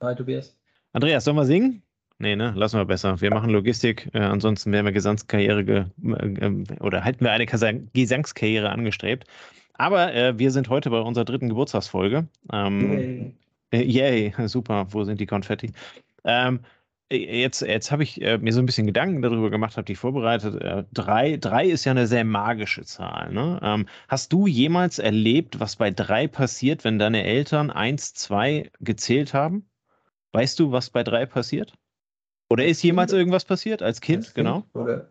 Hi, 0.00 0.14
Tobias. 0.14 0.56
Andreas, 0.92 1.24
sollen 1.24 1.36
wir 1.36 1.44
singen? 1.44 1.82
Nee, 2.18 2.36
ne? 2.36 2.52
Lassen 2.54 2.78
wir 2.78 2.84
besser. 2.84 3.20
Wir 3.20 3.30
machen 3.30 3.50
Logistik, 3.50 4.08
äh, 4.12 4.20
ansonsten 4.20 4.70
werden 4.70 4.86
wir 4.86 4.92
Gesangskarriere 4.92 5.64
ge 5.64 5.84
äh, 6.04 6.80
oder 6.80 7.04
halten 7.04 7.24
wir 7.24 7.32
eine 7.32 7.46
Gesangskarriere 7.46 8.70
angestrebt. 8.70 9.24
Aber 9.74 10.14
äh, 10.14 10.38
wir 10.38 10.52
sind 10.52 10.68
heute 10.68 10.90
bei 10.90 11.00
unserer 11.00 11.24
dritten 11.24 11.48
Geburtstagsfolge. 11.48 12.28
Ähm, 12.52 13.34
yay. 13.72 13.82
Äh, 13.82 13.82
yay, 13.82 14.48
super. 14.48 14.86
Wo 14.90 15.02
sind 15.04 15.20
die 15.20 15.26
Konfetti? 15.26 15.72
Ähm, 16.24 16.60
jetzt 17.10 17.62
jetzt 17.62 17.90
habe 17.90 18.04
ich 18.04 18.20
äh, 18.22 18.38
mir 18.38 18.52
so 18.52 18.60
ein 18.60 18.66
bisschen 18.66 18.86
Gedanken 18.86 19.22
darüber 19.22 19.50
gemacht, 19.50 19.76
habe 19.76 19.84
die 19.84 19.96
vorbereitet. 19.96 20.60
Äh, 20.62 20.84
drei, 20.92 21.36
drei 21.38 21.66
ist 21.66 21.84
ja 21.84 21.92
eine 21.92 22.06
sehr 22.06 22.24
magische 22.24 22.84
Zahl. 22.84 23.32
Ne? 23.32 23.58
Ähm, 23.62 23.86
hast 24.08 24.32
du 24.32 24.46
jemals 24.46 25.00
erlebt, 25.00 25.58
was 25.60 25.76
bei 25.76 25.90
drei 25.90 26.28
passiert, 26.28 26.84
wenn 26.84 26.98
deine 27.00 27.24
Eltern 27.24 27.70
eins, 27.70 28.14
zwei 28.14 28.70
gezählt 28.80 29.34
haben? 29.34 29.67
Weißt 30.32 30.58
du, 30.58 30.72
was 30.72 30.90
bei 30.90 31.02
drei 31.02 31.26
passiert? 31.26 31.72
Oder 32.50 32.66
ist 32.66 32.82
jemals 32.82 33.12
irgendwas 33.12 33.44
passiert 33.44 33.82
als 33.82 34.00
Kind? 34.00 34.24
Als 34.24 34.34
genau. 34.34 34.64
Oder 34.72 35.10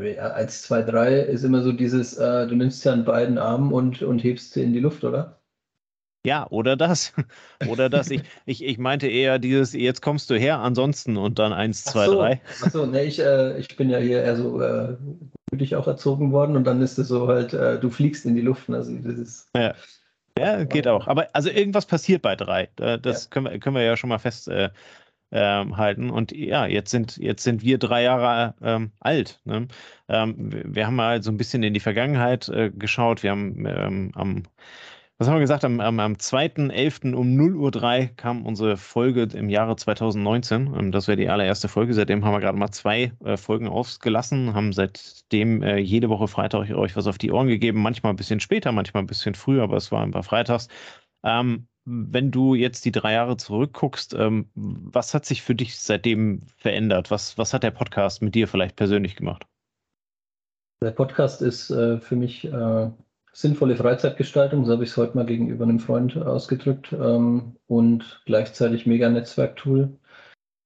ja, 0.00 0.32
1, 0.32 0.62
2, 0.62 0.82
3 0.82 1.20
ist 1.20 1.44
immer 1.44 1.62
so 1.62 1.72
dieses, 1.72 2.16
äh, 2.16 2.46
du 2.46 2.54
nimmst 2.54 2.84
ja 2.84 2.92
an 2.92 3.04
beiden 3.04 3.38
Armen 3.38 3.72
und, 3.72 4.02
und 4.02 4.24
hebst 4.24 4.52
sie 4.52 4.62
in 4.62 4.72
die 4.72 4.80
Luft, 4.80 5.04
oder? 5.04 5.42
Ja, 6.24 6.46
oder 6.50 6.76
das. 6.76 7.12
Oder 7.68 7.90
das. 7.90 8.08
Ich, 8.10 8.22
ich, 8.46 8.64
ich 8.64 8.78
meinte 8.78 9.08
eher 9.08 9.40
dieses, 9.40 9.72
jetzt 9.72 10.02
kommst 10.02 10.30
du 10.30 10.38
her, 10.38 10.60
ansonsten 10.60 11.16
und 11.16 11.40
dann 11.40 11.52
1, 11.52 11.82
2, 11.84 12.06
3. 12.06 12.40
Achso, 12.62 12.86
ne, 12.86 13.04
ich, 13.04 13.18
äh, 13.18 13.58
ich 13.58 13.76
bin 13.76 13.90
ja 13.90 13.98
hier 13.98 14.22
eher 14.22 14.36
so 14.36 14.60
äh, 14.60 14.96
auch 15.74 15.86
erzogen 15.88 16.30
worden 16.30 16.56
und 16.56 16.64
dann 16.64 16.80
ist 16.80 16.98
es 16.98 17.08
so 17.08 17.26
halt, 17.26 17.54
äh, 17.54 17.78
du 17.78 17.90
fliegst 17.90 18.24
in 18.24 18.36
die 18.36 18.40
Luft. 18.40 18.70
Also 18.70 18.96
das 18.98 19.18
ist, 19.18 19.48
ja. 19.56 19.74
Ja, 20.38 20.64
geht 20.64 20.88
auch. 20.88 21.06
Aber 21.08 21.28
also 21.34 21.50
irgendwas 21.50 21.86
passiert 21.86 22.22
bei 22.22 22.36
drei. 22.36 22.68
Das 22.76 23.24
ja. 23.24 23.30
können, 23.30 23.46
wir, 23.50 23.58
können 23.58 23.76
wir 23.76 23.82
ja 23.82 23.96
schon 23.96 24.08
mal 24.08 24.18
festhalten. 24.18 24.74
Äh, 25.30 26.10
und 26.10 26.32
ja, 26.32 26.66
jetzt 26.66 26.90
sind, 26.90 27.16
jetzt 27.18 27.42
sind 27.42 27.62
wir 27.62 27.78
drei 27.78 28.02
Jahre 28.02 28.54
ähm, 28.62 28.92
alt. 29.00 29.40
Ne? 29.44 29.68
Ähm, 30.08 30.50
wir 30.64 30.86
haben 30.86 30.96
mal 30.96 31.22
so 31.22 31.30
ein 31.30 31.36
bisschen 31.36 31.62
in 31.62 31.74
die 31.74 31.80
Vergangenheit 31.80 32.48
äh, 32.48 32.70
geschaut. 32.70 33.22
Wir 33.22 33.30
haben 33.30 33.64
ähm, 33.66 34.12
am 34.14 34.44
was 35.22 35.28
haben 35.28 35.36
wir 35.36 35.42
gesagt? 35.42 35.64
Am, 35.64 35.78
am, 35.78 36.00
am 36.00 36.14
2.11. 36.14 37.14
um 37.14 37.28
0.03 37.38 38.00
Uhr 38.00 38.16
kam 38.16 38.44
unsere 38.44 38.76
Folge 38.76 39.28
im 39.34 39.48
Jahre 39.48 39.76
2019. 39.76 40.74
Ähm, 40.76 40.90
das 40.90 41.06
wäre 41.06 41.16
die 41.16 41.28
allererste 41.28 41.68
Folge. 41.68 41.94
Seitdem 41.94 42.24
haben 42.24 42.32
wir 42.32 42.40
gerade 42.40 42.58
mal 42.58 42.72
zwei 42.72 43.12
äh, 43.24 43.36
Folgen 43.36 43.68
ausgelassen, 43.68 44.52
haben 44.52 44.72
seitdem 44.72 45.62
äh, 45.62 45.78
jede 45.78 46.08
Woche 46.08 46.26
Freitag 46.26 46.68
euch 46.72 46.96
was 46.96 47.06
auf 47.06 47.18
die 47.18 47.30
Ohren 47.30 47.46
gegeben. 47.46 47.80
Manchmal 47.80 48.12
ein 48.12 48.16
bisschen 48.16 48.40
später, 48.40 48.72
manchmal 48.72 49.04
ein 49.04 49.06
bisschen 49.06 49.36
früher, 49.36 49.62
aber 49.62 49.76
es 49.76 49.92
war 49.92 50.02
ein 50.02 50.10
paar 50.10 50.24
Freitags. 50.24 50.66
Ähm, 51.22 51.68
wenn 51.84 52.32
du 52.32 52.56
jetzt 52.56 52.84
die 52.84 52.92
drei 52.92 53.12
Jahre 53.12 53.36
zurückguckst, 53.36 54.14
ähm, 54.14 54.50
was 54.56 55.14
hat 55.14 55.24
sich 55.24 55.42
für 55.42 55.54
dich 55.54 55.78
seitdem 55.78 56.40
verändert? 56.56 57.12
Was, 57.12 57.38
was 57.38 57.54
hat 57.54 57.62
der 57.62 57.70
Podcast 57.70 58.22
mit 58.22 58.34
dir 58.34 58.48
vielleicht 58.48 58.74
persönlich 58.74 59.14
gemacht? 59.14 59.46
Der 60.82 60.90
Podcast 60.90 61.42
ist 61.42 61.70
äh, 61.70 61.98
für 61.98 62.16
mich 62.16 62.44
äh, 62.44 62.90
sinnvolle 63.32 63.76
Freizeitgestaltung, 63.76 64.64
so 64.64 64.72
habe 64.72 64.84
ich 64.84 64.90
es 64.90 64.96
heute 64.96 65.16
mal 65.16 65.26
gegenüber 65.26 65.64
einem 65.64 65.80
Freund 65.80 66.16
ausgedrückt, 66.16 66.92
ähm, 66.92 67.56
und 67.66 68.22
gleichzeitig 68.26 68.86
mega 68.86 69.08
Netzwerktool. 69.08 69.96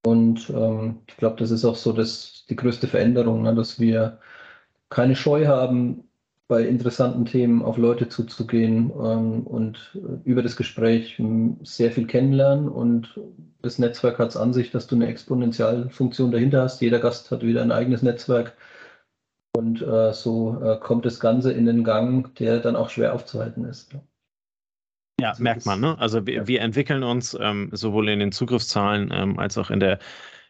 Und 0.04 0.50
ähm, 0.50 1.00
ich 1.08 1.16
glaube, 1.16 1.36
das 1.38 1.50
ist 1.50 1.64
auch 1.64 1.76
so 1.76 1.92
das, 1.92 2.44
die 2.48 2.56
größte 2.56 2.86
Veränderung, 2.86 3.42
ne, 3.42 3.54
dass 3.54 3.80
wir 3.80 4.18
keine 4.88 5.16
Scheu 5.16 5.46
haben, 5.46 6.04
bei 6.48 6.62
interessanten 6.62 7.24
Themen 7.24 7.62
auf 7.62 7.76
Leute 7.76 8.08
zuzugehen 8.08 8.90
ähm, 8.90 9.42
und 9.46 9.98
über 10.24 10.42
das 10.42 10.56
Gespräch 10.56 11.20
sehr 11.62 11.90
viel 11.90 12.06
kennenlernen. 12.06 12.68
Und 12.68 13.18
das 13.62 13.80
Netzwerk 13.80 14.20
hat 14.20 14.28
es 14.28 14.36
an 14.36 14.52
sich, 14.52 14.70
dass 14.70 14.86
du 14.86 14.94
eine 14.94 15.08
Exponentialfunktion 15.08 16.30
dahinter 16.30 16.62
hast. 16.62 16.80
Jeder 16.80 17.00
Gast 17.00 17.32
hat 17.32 17.42
wieder 17.42 17.62
ein 17.62 17.72
eigenes 17.72 18.02
Netzwerk 18.02 18.52
und 19.56 19.82
äh, 19.82 20.12
so 20.12 20.60
äh, 20.62 20.78
kommt 20.78 21.04
das 21.04 21.18
Ganze 21.18 21.52
in 21.52 21.66
den 21.66 21.82
Gang, 21.82 22.34
der 22.36 22.60
dann 22.60 22.76
auch 22.76 22.90
schwer 22.90 23.14
aufzuhalten 23.14 23.64
ist. 23.64 23.94
Ja, 25.20 25.30
also 25.30 25.42
merkt 25.42 25.66
man. 25.66 25.80
Ne? 25.80 25.98
Also 25.98 26.26
wir, 26.26 26.46
wir 26.46 26.60
entwickeln 26.60 27.02
uns 27.02 27.36
ähm, 27.40 27.70
sowohl 27.72 28.08
in 28.10 28.18
den 28.18 28.32
Zugriffszahlen 28.32 29.10
ähm, 29.12 29.38
als 29.38 29.56
auch 29.58 29.70
in 29.70 29.80
der 29.80 29.98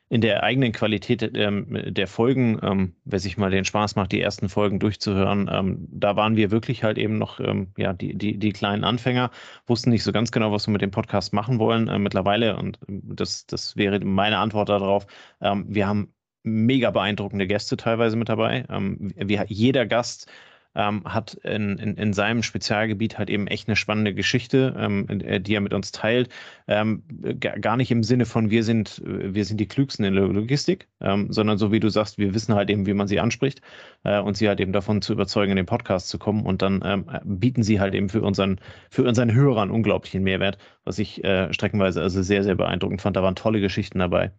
in 0.08 0.20
der 0.20 0.44
eigenen 0.44 0.72
Qualität 0.72 1.22
ähm, 1.34 1.66
der 1.88 2.06
Folgen, 2.06 2.60
ähm, 2.62 2.94
wer 3.04 3.18
sich 3.18 3.38
mal 3.38 3.50
den 3.50 3.64
Spaß 3.64 3.96
macht, 3.96 4.12
die 4.12 4.20
ersten 4.20 4.48
Folgen 4.48 4.78
durchzuhören, 4.78 5.50
ähm, 5.52 5.88
da 5.90 6.14
waren 6.14 6.36
wir 6.36 6.52
wirklich 6.52 6.84
halt 6.84 6.96
eben 6.96 7.18
noch 7.18 7.40
ähm, 7.40 7.72
ja, 7.76 7.92
die, 7.92 8.16
die, 8.16 8.38
die 8.38 8.52
kleinen 8.52 8.84
Anfänger, 8.84 9.30
wussten 9.66 9.90
nicht 9.90 10.04
so 10.04 10.12
ganz 10.12 10.30
genau, 10.30 10.52
was 10.52 10.68
wir 10.68 10.72
mit 10.72 10.82
dem 10.82 10.92
Podcast 10.92 11.32
machen 11.32 11.58
wollen 11.58 11.88
äh, 11.88 11.98
mittlerweile. 11.98 12.56
Und 12.56 12.78
ähm, 12.88 13.02
das, 13.04 13.46
das 13.46 13.76
wäre 13.76 13.98
meine 13.98 14.38
Antwort 14.38 14.68
darauf. 14.68 15.08
Ähm, 15.40 15.66
wir 15.68 15.88
haben 15.88 16.14
mega 16.46 16.90
beeindruckende 16.90 17.46
Gäste 17.46 17.76
teilweise 17.76 18.16
mit 18.16 18.28
dabei. 18.28 18.64
Ähm, 18.70 19.12
wie, 19.16 19.40
jeder 19.48 19.86
Gast 19.86 20.30
ähm, 20.76 21.02
hat 21.04 21.34
in, 21.42 21.78
in, 21.78 21.94
in, 21.96 22.12
seinem 22.12 22.42
Spezialgebiet 22.42 23.18
halt 23.18 23.30
eben 23.30 23.46
echt 23.46 23.66
eine 23.66 23.76
spannende 23.76 24.14
Geschichte, 24.14 24.76
ähm, 24.78 25.06
äh, 25.08 25.40
die 25.40 25.54
er 25.54 25.62
mit 25.62 25.72
uns 25.72 25.90
teilt. 25.90 26.28
Ähm, 26.68 27.02
gar 27.40 27.76
nicht 27.76 27.90
im 27.90 28.02
Sinne 28.02 28.26
von 28.26 28.50
wir 28.50 28.62
sind, 28.62 29.02
wir 29.04 29.44
sind 29.44 29.58
die 29.58 29.66
Klügsten 29.66 30.04
in 30.04 30.14
der 30.14 30.24
Logistik, 30.24 30.88
ähm, 31.00 31.32
sondern 31.32 31.56
so 31.56 31.72
wie 31.72 31.80
du 31.80 31.88
sagst, 31.88 32.18
wir 32.18 32.34
wissen 32.34 32.54
halt 32.54 32.68
eben, 32.68 32.86
wie 32.86 32.94
man 32.94 33.08
sie 33.08 33.20
anspricht 33.20 33.62
äh, 34.04 34.20
und 34.20 34.36
sie 34.36 34.48
halt 34.48 34.60
eben 34.60 34.72
davon 34.72 35.00
zu 35.00 35.14
überzeugen, 35.14 35.52
in 35.52 35.56
den 35.56 35.66
Podcast 35.66 36.08
zu 36.08 36.18
kommen 36.18 36.44
und 36.44 36.60
dann 36.60 36.82
ähm, 36.84 37.06
bieten 37.24 37.62
sie 37.62 37.80
halt 37.80 37.94
eben 37.94 38.10
für 38.10 38.20
unseren, 38.20 38.60
für 38.90 39.04
unseren 39.04 39.32
Hörern 39.32 39.70
unglaublichen 39.70 40.22
Mehrwert, 40.22 40.58
was 40.84 40.98
ich 40.98 41.24
äh, 41.24 41.52
streckenweise 41.54 42.02
also 42.02 42.22
sehr, 42.22 42.44
sehr 42.44 42.54
beeindruckend 42.54 43.00
fand. 43.00 43.16
Da 43.16 43.22
waren 43.22 43.34
tolle 43.34 43.60
Geschichten 43.60 43.98
dabei. 43.98 44.32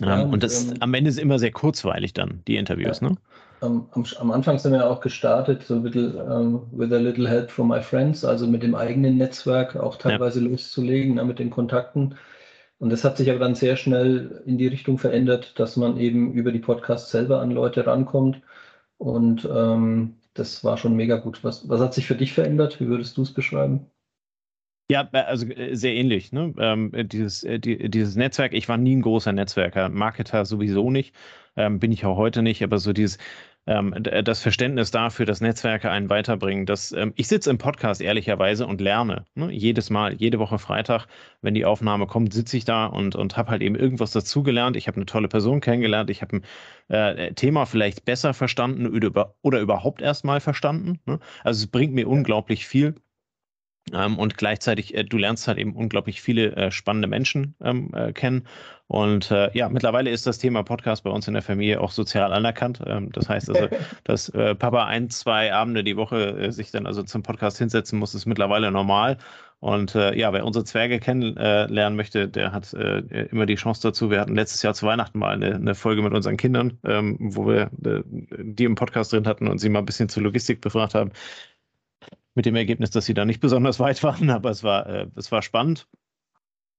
Ja, 0.00 0.22
und, 0.22 0.34
und, 0.34 0.42
das 0.42 0.64
ähm, 0.64 0.74
am 0.80 0.94
Ende 0.94 1.10
ist 1.10 1.18
immer 1.18 1.38
sehr 1.38 1.52
kurzweilig 1.52 2.12
dann, 2.12 2.42
die 2.46 2.56
Interviews, 2.56 3.00
ja. 3.00 3.10
ne? 3.10 3.16
Am, 3.60 3.88
am, 3.92 4.04
am, 4.18 4.30
Anfang 4.30 4.58
sind 4.58 4.72
wir 4.72 4.88
auch 4.88 5.00
gestartet, 5.00 5.64
so 5.64 5.78
little, 5.78 6.24
um, 6.24 6.66
with 6.72 6.92
a 6.92 6.96
little 6.96 7.28
help 7.28 7.50
from 7.50 7.68
my 7.68 7.82
friends, 7.82 8.24
also 8.24 8.46
mit 8.46 8.62
dem 8.62 8.74
eigenen 8.74 9.18
Netzwerk 9.18 9.76
auch 9.76 9.96
teilweise 9.96 10.40
ja. 10.40 10.48
loszulegen, 10.48 11.16
ne, 11.16 11.24
mit 11.24 11.38
den 11.38 11.50
Kontakten. 11.50 12.14
Und 12.78 12.88
das 12.88 13.04
hat 13.04 13.18
sich 13.18 13.28
aber 13.28 13.38
dann 13.38 13.54
sehr 13.54 13.76
schnell 13.76 14.42
in 14.46 14.56
die 14.56 14.66
Richtung 14.66 14.96
verändert, 14.96 15.58
dass 15.60 15.76
man 15.76 15.98
eben 15.98 16.32
über 16.32 16.50
die 16.50 16.58
Podcasts 16.58 17.10
selber 17.10 17.42
an 17.42 17.50
Leute 17.50 17.86
rankommt. 17.86 18.40
Und 18.96 19.46
ähm, 19.54 20.16
das 20.32 20.64
war 20.64 20.78
schon 20.78 20.96
mega 20.96 21.18
gut. 21.18 21.44
Was, 21.44 21.68
was 21.68 21.80
hat 21.80 21.92
sich 21.92 22.06
für 22.06 22.14
dich 22.14 22.32
verändert? 22.32 22.80
Wie 22.80 22.88
würdest 22.88 23.18
du 23.18 23.22
es 23.22 23.34
beschreiben? 23.34 23.90
Ja, 24.90 25.08
äh, 25.12 25.18
also 25.18 25.46
äh, 25.46 25.76
sehr 25.76 25.94
ähnlich. 25.94 26.32
Ne? 26.32 26.52
Ähm, 26.58 26.92
äh, 26.92 27.04
dieses, 27.04 27.42
die, 27.42 27.88
dieses 27.88 28.16
Netzwerk, 28.16 28.52
ich 28.52 28.68
war 28.68 28.76
nie 28.76 28.96
ein 28.96 29.02
großer 29.02 29.32
Netzwerker, 29.32 29.88
Marketer 29.88 30.44
sowieso 30.44 30.90
nicht, 30.90 31.14
ähm, 31.56 31.78
bin 31.78 31.92
ich 31.92 32.04
auch 32.04 32.16
heute 32.16 32.42
nicht, 32.42 32.64
aber 32.64 32.78
so 32.78 32.92
dieses, 32.92 33.18
ähm, 33.66 33.94
das 34.02 34.42
Verständnis 34.42 34.90
dafür, 34.90 35.26
dass 35.26 35.40
Netzwerke 35.40 35.92
einen 35.92 36.10
weiterbringen. 36.10 36.66
Das, 36.66 36.90
ähm, 36.90 37.12
ich 37.14 37.28
sitze 37.28 37.50
im 37.50 37.58
Podcast 37.58 38.00
ehrlicherweise 38.00 38.66
und 38.66 38.80
lerne. 38.80 39.26
Ne? 39.36 39.52
Jedes 39.52 39.90
Mal, 39.90 40.14
jede 40.14 40.40
Woche 40.40 40.58
Freitag, 40.58 41.06
wenn 41.40 41.54
die 41.54 41.64
Aufnahme 41.64 42.08
kommt, 42.08 42.32
sitze 42.32 42.56
ich 42.56 42.64
da 42.64 42.86
und, 42.86 43.14
und 43.14 43.36
habe 43.36 43.52
halt 43.52 43.62
eben 43.62 43.76
irgendwas 43.76 44.10
dazugelernt. 44.10 44.76
Ich 44.76 44.88
habe 44.88 44.96
eine 44.96 45.06
tolle 45.06 45.28
Person 45.28 45.60
kennengelernt. 45.60 46.10
Ich 46.10 46.20
habe 46.20 46.38
ein 46.88 46.94
äh, 46.94 47.32
Thema 47.34 47.64
vielleicht 47.64 48.04
besser 48.04 48.34
verstanden 48.34 48.88
oder, 48.88 49.36
oder 49.42 49.60
überhaupt 49.60 50.02
erst 50.02 50.24
mal 50.24 50.40
verstanden. 50.40 50.98
Ne? 51.06 51.20
Also 51.44 51.62
es 51.64 51.70
bringt 51.70 51.94
mir 51.94 52.08
unglaublich 52.08 52.66
viel 52.66 52.96
Ähm, 53.92 54.18
und 54.18 54.36
gleichzeitig, 54.36 54.94
äh, 54.94 55.04
du 55.04 55.18
lernst 55.18 55.48
halt 55.48 55.58
eben 55.58 55.74
unglaublich 55.74 56.20
viele 56.20 56.54
äh, 56.56 56.70
spannende 56.70 57.08
Menschen 57.08 57.54
ähm, 57.62 57.90
äh, 57.94 58.12
kennen. 58.12 58.46
Und 58.86 59.30
äh, 59.30 59.50
ja, 59.56 59.68
mittlerweile 59.68 60.10
ist 60.10 60.26
das 60.26 60.38
Thema 60.38 60.62
Podcast 60.62 61.04
bei 61.04 61.10
uns 61.10 61.28
in 61.28 61.34
der 61.34 61.42
Familie 61.42 61.80
auch 61.80 61.92
sozial 61.92 62.32
anerkannt. 62.32 62.80
Ähm, 62.86 63.10
das 63.12 63.28
heißt 63.28 63.48
also, 63.50 63.68
dass 64.04 64.28
äh, 64.30 64.54
Papa 64.54 64.86
ein, 64.86 65.10
zwei 65.10 65.52
Abende 65.52 65.84
die 65.84 65.96
Woche 65.96 66.38
äh, 66.38 66.52
sich 66.52 66.70
dann 66.70 66.86
also 66.86 67.02
zum 67.02 67.22
Podcast 67.22 67.58
hinsetzen 67.58 67.98
muss, 67.98 68.14
ist 68.14 68.26
mittlerweile 68.26 68.70
normal. 68.70 69.18
Und 69.62 69.92
ja, 69.92 70.32
wer 70.32 70.46
unsere 70.46 70.64
Zwerge 70.64 71.00
kennenlernen 71.00 71.94
möchte, 71.94 72.28
der 72.28 72.52
hat 72.52 72.72
immer 72.72 73.44
die 73.44 73.56
Chance 73.56 73.82
dazu. 73.82 74.10
Wir 74.10 74.18
hatten 74.18 74.34
letztes 74.34 74.62
Jahr 74.62 74.72
zu 74.72 74.86
Weihnachten 74.86 75.18
mal 75.18 75.34
eine, 75.34 75.54
eine 75.54 75.74
Folge 75.74 76.00
mit 76.00 76.14
unseren 76.14 76.38
Kindern, 76.38 76.78
ähm, 76.82 77.18
wo 77.20 77.46
wir 77.46 77.68
die 77.70 78.64
im 78.64 78.74
Podcast 78.74 79.12
drin 79.12 79.26
hatten 79.26 79.48
und 79.48 79.58
sie 79.58 79.68
mal 79.68 79.80
ein 79.80 79.84
bisschen 79.84 80.08
zur 80.08 80.22
Logistik 80.22 80.62
befragt 80.62 80.94
haben 80.94 81.12
mit 82.34 82.46
dem 82.46 82.56
Ergebnis, 82.56 82.90
dass 82.90 83.06
sie 83.06 83.14
da 83.14 83.24
nicht 83.24 83.40
besonders 83.40 83.80
weit 83.80 84.02
waren, 84.02 84.30
aber 84.30 84.50
es 84.50 84.62
war, 84.62 84.86
äh, 84.86 85.06
es 85.16 85.30
war 85.32 85.42
spannend. 85.42 85.86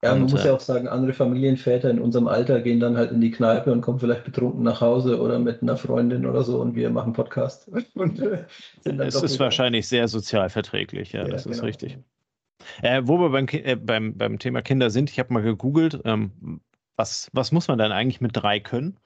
Ja, 0.03 0.13
man 0.13 0.23
und, 0.23 0.31
muss 0.31 0.43
ja 0.43 0.49
äh, 0.49 0.53
auch 0.53 0.59
sagen, 0.59 0.87
andere 0.87 1.13
Familienväter 1.13 1.89
in 1.89 1.99
unserem 1.99 2.27
Alter 2.27 2.61
gehen 2.61 2.79
dann 2.79 2.97
halt 2.97 3.11
in 3.11 3.21
die 3.21 3.29
Kneipe 3.29 3.71
und 3.71 3.81
kommen 3.81 3.99
vielleicht 3.99 4.23
betrunken 4.23 4.63
nach 4.63 4.81
Hause 4.81 5.21
oder 5.21 5.37
mit 5.37 5.61
einer 5.61 5.77
Freundin 5.77 6.25
oder 6.25 6.41
so 6.41 6.59
und 6.59 6.75
wir 6.75 6.89
machen 6.89 7.13
Podcast. 7.13 7.69
Und, 7.93 8.19
äh, 8.19 8.45
es 8.83 9.21
ist 9.21 9.39
wahrscheinlich 9.39 9.87
sehr 9.87 10.07
sozial 10.07 10.49
verträglich, 10.49 11.11
ja, 11.11 11.21
ja 11.21 11.27
das 11.27 11.43
genau. 11.43 11.55
ist 11.55 11.63
richtig. 11.63 11.99
Äh, 12.81 13.03
wo 13.05 13.19
wir 13.19 13.29
beim, 13.29 13.47
äh, 13.51 13.75
beim, 13.75 14.17
beim 14.17 14.39
Thema 14.39 14.63
Kinder 14.63 14.89
sind, 14.89 15.11
ich 15.11 15.19
habe 15.19 15.33
mal 15.33 15.43
gegoogelt, 15.43 16.01
ähm, 16.05 16.61
was, 16.95 17.29
was 17.33 17.51
muss 17.51 17.67
man 17.67 17.77
dann 17.77 17.91
eigentlich 17.91 18.21
mit 18.21 18.31
drei 18.33 18.59
können? 18.59 18.99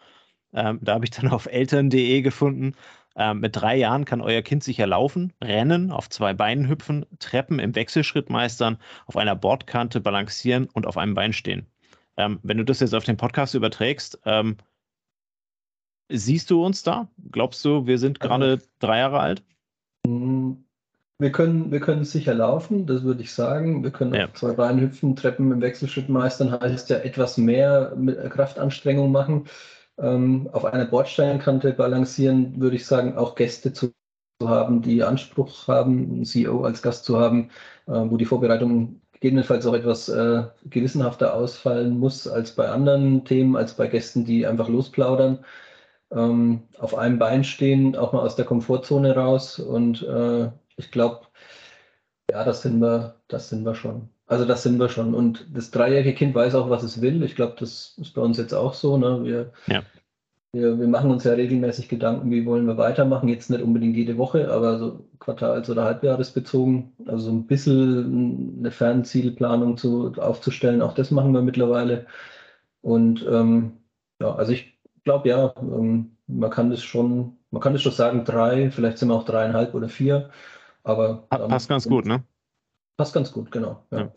Ähm, 0.53 0.80
da 0.81 0.94
habe 0.94 1.06
ich 1.06 1.12
dann 1.12 1.27
auf 1.27 1.45
eltern.de 1.45 2.21
gefunden, 2.21 2.75
ähm, 3.17 3.39
mit 3.39 3.56
drei 3.56 3.77
Jahren 3.77 4.06
kann 4.06 4.21
euer 4.21 4.41
Kind 4.41 4.63
sicher 4.63 4.88
laufen, 4.88 5.31
rennen, 5.41 5.91
auf 5.91 6.09
zwei 6.09 6.33
Beinen 6.33 6.67
hüpfen, 6.67 7.06
Treppen 7.19 7.59
im 7.59 7.73
Wechselschritt 7.75 8.29
meistern, 8.29 8.77
auf 9.06 9.15
einer 9.15 9.35
Bordkante 9.35 10.01
balancieren 10.01 10.67
und 10.73 10.85
auf 10.85 10.97
einem 10.97 11.13
Bein 11.13 11.31
stehen. 11.31 11.65
Ähm, 12.17 12.39
wenn 12.44 12.57
du 12.57 12.65
das 12.65 12.81
jetzt 12.81 12.94
auf 12.94 13.06
den 13.06 13.17
Podcast 13.17 13.56
überträgst, 13.56 14.19
ähm, 14.25 14.57
siehst 16.09 16.51
du 16.51 16.63
uns 16.63 16.83
da? 16.83 17.07
Glaubst 17.31 17.63
du, 17.63 17.88
wir 17.88 18.00
sind 18.00 18.19
gerade 18.19 18.51
also, 18.51 18.65
drei 18.79 19.00
Jahre 19.00 19.19
alt? 19.19 19.44
Hm, 20.06 20.65
wir 21.17 21.31
können, 21.31 21.71
wir 21.71 21.79
können 21.79 22.03
sicher 22.03 22.33
laufen, 22.33 22.85
das 22.85 23.03
würde 23.03 23.21
ich 23.21 23.33
sagen. 23.33 23.83
Wir 23.83 23.91
können 23.91 24.13
ja. 24.13 24.25
auf 24.25 24.33
zwei 24.33 24.51
Beinen 24.51 24.81
hüpfen, 24.81 25.15
Treppen 25.15 25.51
im 25.53 25.62
Wechselschritt 25.62 26.09
meistern, 26.09 26.51
heißt 26.51 26.89
ja 26.89 26.97
etwas 26.97 27.38
mehr 27.38 27.94
mit 27.95 28.17
Kraftanstrengung 28.29 29.12
machen 29.12 29.45
ähm, 29.97 30.50
auf 30.51 30.65
einer 30.65 30.86
Bordsteinkante 30.86 31.74
balancieren, 31.74 32.59
würde 32.59 32.75
ich 32.75 32.86
sagen, 32.86 33.18
auch 33.18 33.36
Gäste 33.36 33.74
zu 33.74 33.94
haben, 34.44 34.81
die 34.81 35.03
Anspruch 35.03 35.68
haben, 35.68 36.12
einen 36.12 36.25
CEO 36.25 36.63
als 36.63 36.81
Gast 36.81 37.06
zu 37.06 37.19
haben, 37.19 37.50
äh, 37.88 37.92
wo 37.94 38.18
die 38.18 38.25
Vorbereitung 38.25 39.01
gegebenenfalls 39.13 39.65
auch 39.65 39.74
etwas 39.74 40.09
äh, 40.09 40.44
gewissenhafter 40.65 41.33
ausfallen 41.33 41.97
muss 41.97 42.27
als 42.27 42.51
bei 42.51 42.68
anderen 42.69 43.25
Themen, 43.25 43.56
als 43.56 43.74
bei 43.75 43.88
Gästen, 43.88 44.25
die 44.25 44.45
einfach 44.45 44.68
losplaudern. 44.69 45.45
Ähm, 46.12 46.63
auf 46.77 46.95
einem 46.95 47.19
Bein 47.19 47.44
stehen, 47.44 47.95
auch 47.95 48.13
mal 48.13 48.21
aus 48.21 48.36
der 48.36 48.45
Komfortzone 48.45 49.15
raus. 49.15 49.59
Und 49.59 50.03
äh, 50.03 50.51
ich 50.77 50.91
glaube, 50.91 51.27
ja, 52.30 52.44
das 52.44 52.62
sind 52.62 52.80
wir, 52.80 53.15
das 53.27 53.50
sind 53.50 53.65
wir 53.65 53.75
schon. 53.75 54.09
Also 54.27 54.45
das 54.45 54.63
sind 54.63 54.80
wir 54.80 54.89
schon. 54.89 55.13
Und 55.13 55.48
das 55.54 55.72
dreijährige 55.72 56.16
Kind 56.16 56.33
weiß 56.33 56.56
auch, 56.56 56.69
was 56.69 56.83
es 56.83 57.01
will. 57.01 57.22
Ich 57.24 57.36
glaube, 57.36 57.56
das 57.60 57.95
ist 57.98 58.13
bei 58.16 58.22
uns 58.22 58.38
jetzt 58.38 58.54
auch 58.54 58.74
so. 58.74 58.98
Ne? 58.98 59.24
Wir, 59.24 59.54
ja. 59.68 59.83
wir, 60.51 60.80
wir 60.80 60.88
machen 60.88 61.12
uns 61.12 61.24
ja 61.25 61.33
regelmäßig 61.33 61.89
Gedanken, 61.89 62.31
wie 62.31 62.45
wollen 62.45 62.66
wir 62.66 62.77
weitermachen. 62.77 63.30
Jetzt 63.30 63.51
nicht 63.51 63.62
unbedingt 63.62 63.95
jede 63.95 64.18
Woche, 64.18 64.51
aber 64.51 64.80
so 64.80 65.07
quartals- 65.19 65.69
oder 65.69 65.83
halbjahresbezogen. 65.83 66.94
Also 67.06 67.25
so 67.25 67.31
ein 67.31 67.45
bisschen 67.45 68.57
eine 68.60 68.72
Fernzielplanung 68.72 69.77
zu, 69.77 70.13
aufzustellen. 70.18 70.81
Auch 70.81 70.95
das 70.95 71.12
machen 71.12 71.33
wir 71.33 71.44
mittlerweile. 71.44 72.07
Und 72.81 73.24
ähm, 73.30 73.74
ja, 74.19 74.33
also 74.33 74.54
ich 74.54 74.80
glaube 75.04 75.30
ja, 75.30 75.54
ähm, 75.60 76.18
man 76.25 76.50
kann 76.50 76.72
das 76.72 76.81
schon, 76.81 77.38
man 77.51 77.62
kann 77.62 77.74
das 77.74 77.83
schon 77.83 77.92
sagen, 77.92 78.25
drei, 78.25 78.72
vielleicht 78.72 78.98
sind 78.98 79.10
wir 79.10 79.16
auch 79.16 79.25
dreieinhalb 79.25 79.75
oder 79.75 79.88
vier. 79.88 80.31
Aber 80.83 81.27
passt 81.30 81.69
ganz 81.69 81.88
gut, 81.88 82.06
ne? 82.06 82.24
Passt 82.97 83.13
ganz 83.13 83.31
gut, 83.31 83.51
genau. 83.51 83.86
Ja. 83.92 84.00
Ja. 84.00 84.13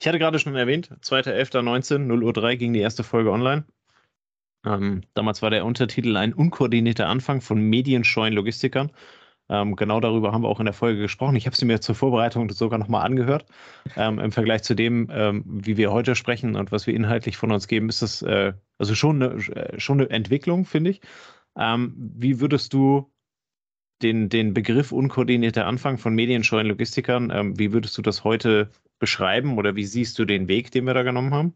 Ich 0.00 0.06
hatte 0.06 0.18
gerade 0.18 0.38
schon 0.38 0.54
erwähnt, 0.54 0.90
2.11.19, 1.02 2.06
0.03 2.06 2.42
Uhr 2.42 2.56
ging 2.56 2.72
die 2.72 2.80
erste 2.80 3.04
Folge 3.04 3.30
online. 3.30 3.64
Ähm, 4.64 5.02
damals 5.14 5.42
war 5.42 5.50
der 5.50 5.64
Untertitel 5.64 6.16
ein 6.16 6.34
unkoordinierter 6.34 7.08
Anfang 7.08 7.40
von 7.40 7.60
medienscheuen 7.60 8.34
Logistikern. 8.34 8.92
Ähm, 9.48 9.76
genau 9.76 10.00
darüber 10.00 10.32
haben 10.32 10.42
wir 10.42 10.48
auch 10.48 10.60
in 10.60 10.66
der 10.66 10.72
Folge 10.72 11.00
gesprochen. 11.00 11.36
Ich 11.36 11.46
habe 11.46 11.56
sie 11.56 11.64
mir 11.64 11.80
zur 11.80 11.94
Vorbereitung 11.94 12.48
sogar 12.50 12.78
nochmal 12.78 13.04
angehört. 13.04 13.44
Ähm, 13.96 14.18
Im 14.18 14.32
Vergleich 14.32 14.62
zu 14.62 14.74
dem, 14.74 15.08
ähm, 15.10 15.42
wie 15.46 15.76
wir 15.76 15.92
heute 15.92 16.14
sprechen 16.14 16.56
und 16.56 16.70
was 16.70 16.86
wir 16.86 16.94
inhaltlich 16.94 17.36
von 17.36 17.50
uns 17.50 17.66
geben, 17.66 17.88
ist 17.88 18.02
das 18.02 18.22
äh, 18.22 18.52
also 18.78 18.94
schon 18.94 19.22
eine, 19.22 19.34
äh, 19.34 19.80
schon 19.80 20.00
eine 20.00 20.10
Entwicklung, 20.10 20.64
finde 20.64 20.90
ich. 20.90 21.00
Ähm, 21.56 21.94
wie 21.96 22.40
würdest 22.40 22.72
du 22.72 23.11
den, 24.02 24.28
den 24.28 24.54
Begriff 24.54 24.92
unkoordinierter 24.92 25.66
Anfang 25.66 25.98
von 25.98 26.14
medienscheuen 26.14 26.66
Logistikern, 26.66 27.30
ähm, 27.34 27.58
wie 27.58 27.72
würdest 27.72 27.96
du 27.98 28.02
das 28.02 28.24
heute 28.24 28.68
beschreiben 28.98 29.58
oder 29.58 29.74
wie 29.74 29.84
siehst 29.84 30.18
du 30.18 30.24
den 30.24 30.48
Weg, 30.48 30.70
den 30.70 30.84
wir 30.84 30.94
da 30.94 31.02
genommen 31.02 31.34
haben? 31.34 31.54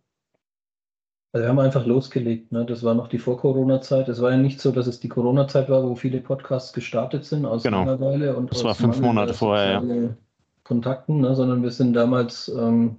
Also 1.33 1.45
wir 1.45 1.51
haben 1.51 1.59
einfach 1.59 1.85
losgelegt. 1.85 2.51
Ne? 2.51 2.65
Das 2.65 2.83
war 2.83 2.95
noch 2.95 3.09
die 3.09 3.19
Vor-Corona-Zeit. 3.19 4.09
Es 4.09 4.23
war 4.23 4.31
ja 4.31 4.39
nicht 4.39 4.61
so, 4.61 4.73
dass 4.73 4.87
es 4.87 5.01
die 5.01 5.09
Corona-Zeit 5.09 5.69
war, 5.69 5.83
wo 5.83 5.95
viele 5.95 6.21
Podcasts 6.21 6.73
gestartet 6.73 7.25
sind 7.25 7.45
aus 7.45 7.63
genau. 7.63 7.85
Langeweile 7.85 8.37
und 8.37 8.51
das 8.51 8.65
war 8.65 8.75
fünf 8.75 9.01
Monate 9.01 9.35
vorher, 9.35 9.83
ja. 9.83 10.17
Kontakten, 10.65 11.21
ne? 11.21 11.35
sondern 11.35 11.63
wir 11.63 11.71
sind 11.71 11.93
damals 11.93 12.49
ähm, 12.49 12.97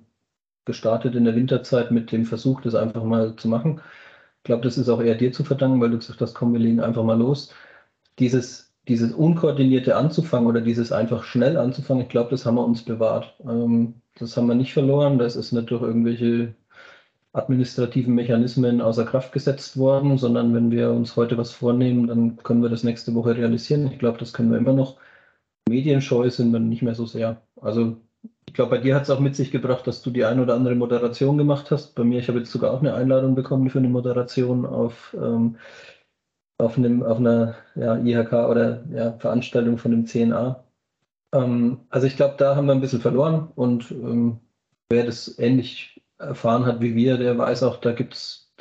gestartet 0.66 1.16
in 1.16 1.26
der 1.26 1.36
Winterzeit 1.36 1.92
mit 1.92 2.12
dem 2.12 2.26
Versuch, 2.26 2.62
das 2.62 2.76
einfach 2.76 3.04
mal 3.04 3.36
zu 3.36 3.48
machen. 3.48 3.82
Ich 4.38 4.44
glaube, 4.44 4.62
das 4.62 4.78
ist 4.78 4.88
auch 4.88 5.02
eher 5.02 5.16
dir 5.16 5.32
zu 5.34 5.44
verdanken, 5.44 5.82
weil 5.82 5.90
du 5.90 5.98
gesagt 5.98 6.22
hast, 6.22 6.36
komm, 6.36 6.54
wir 6.54 6.60
legen 6.60 6.80
einfach 6.80 7.04
mal 7.04 7.18
los. 7.18 7.52
Dieses 8.20 8.67
dieses 8.88 9.12
unkoordinierte 9.14 9.96
Anzufangen 9.96 10.48
oder 10.48 10.62
dieses 10.62 10.92
einfach 10.92 11.24
schnell 11.24 11.58
anzufangen, 11.58 12.04
ich 12.04 12.10
glaube, 12.10 12.30
das 12.30 12.46
haben 12.46 12.56
wir 12.56 12.66
uns 12.66 12.84
bewahrt. 12.84 13.36
Ähm, 13.44 13.96
das 14.16 14.36
haben 14.38 14.48
wir 14.48 14.56
nicht 14.56 14.74
verloren. 14.74 15.20
Das 15.20 15.36
ist 15.36 15.52
nicht 15.52 15.70
durch 15.70 15.82
irgendwelche 15.82 16.56
administrativen 17.34 18.16
Mechanismen 18.16 18.82
außer 18.82 19.06
Kraft 19.06 19.32
gesetzt 19.32 19.78
worden, 19.78 20.18
sondern 20.18 20.54
wenn 20.56 20.72
wir 20.72 20.92
uns 20.92 21.16
heute 21.16 21.38
was 21.38 21.52
vornehmen, 21.52 22.08
dann 22.08 22.38
können 22.38 22.64
wir 22.64 22.70
das 22.70 22.84
nächste 22.84 23.14
Woche 23.14 23.36
realisieren. 23.36 23.92
Ich 23.92 24.00
glaube, 24.00 24.18
das 24.18 24.34
können 24.34 24.52
wir 24.52 24.58
immer 24.58 24.74
noch. 24.74 24.98
Medienscheu 25.70 26.30
sind 26.30 26.52
wir 26.52 26.60
nicht 26.60 26.82
mehr 26.82 26.96
so 26.96 27.06
sehr. 27.06 27.42
Also 27.62 27.98
ich 28.48 28.54
glaube, 28.54 28.72
bei 28.72 28.78
dir 28.80 28.96
hat 28.96 29.04
es 29.04 29.10
auch 29.10 29.20
mit 29.20 29.36
sich 29.36 29.52
gebracht, 29.52 29.86
dass 29.86 30.02
du 30.02 30.10
die 30.10 30.26
ein 30.26 30.40
oder 30.40 30.56
andere 30.56 30.76
Moderation 30.76 31.38
gemacht 31.38 31.70
hast. 31.70 31.94
Bei 31.96 32.04
mir, 32.04 32.20
ich 32.20 32.28
habe 32.28 32.40
jetzt 32.40 32.52
sogar 32.52 32.72
auch 32.72 32.80
eine 32.80 32.96
Einladung 32.96 33.36
bekommen 33.36 33.70
für 33.70 33.80
eine 33.80 33.90
Moderation 33.90 34.66
auf 34.66 35.16
ähm, 35.20 35.58
auf, 36.58 36.78
einem, 36.78 37.04
auf 37.04 37.18
einer 37.18 37.56
ja, 37.76 37.98
IHK 37.98 38.34
oder 38.34 38.84
ja, 38.92 39.14
Veranstaltung 39.20 39.78
von 39.78 39.92
dem 39.92 40.06
CNA. 40.06 40.64
Ähm, 41.34 41.82
also 41.90 42.08
ich 42.08 42.16
glaube, 42.16 42.36
da 42.38 42.56
haben 42.56 42.68
wir 42.68 42.74
ein 42.74 42.82
bisschen 42.82 43.02
verloren 43.02 43.52
und 43.56 43.92
ähm, 43.92 44.40
wer 44.90 45.06
das 45.06 45.38
ähnlich 45.40 46.02
erfahren 46.18 46.66
hat 46.66 46.82
wie 46.82 46.96
wir, 46.96 47.18
der 47.18 47.38
weiß 47.38 47.64
auch, 47.64 47.78
da 47.78 47.92
gibt 47.92 48.16
es, 48.16 48.52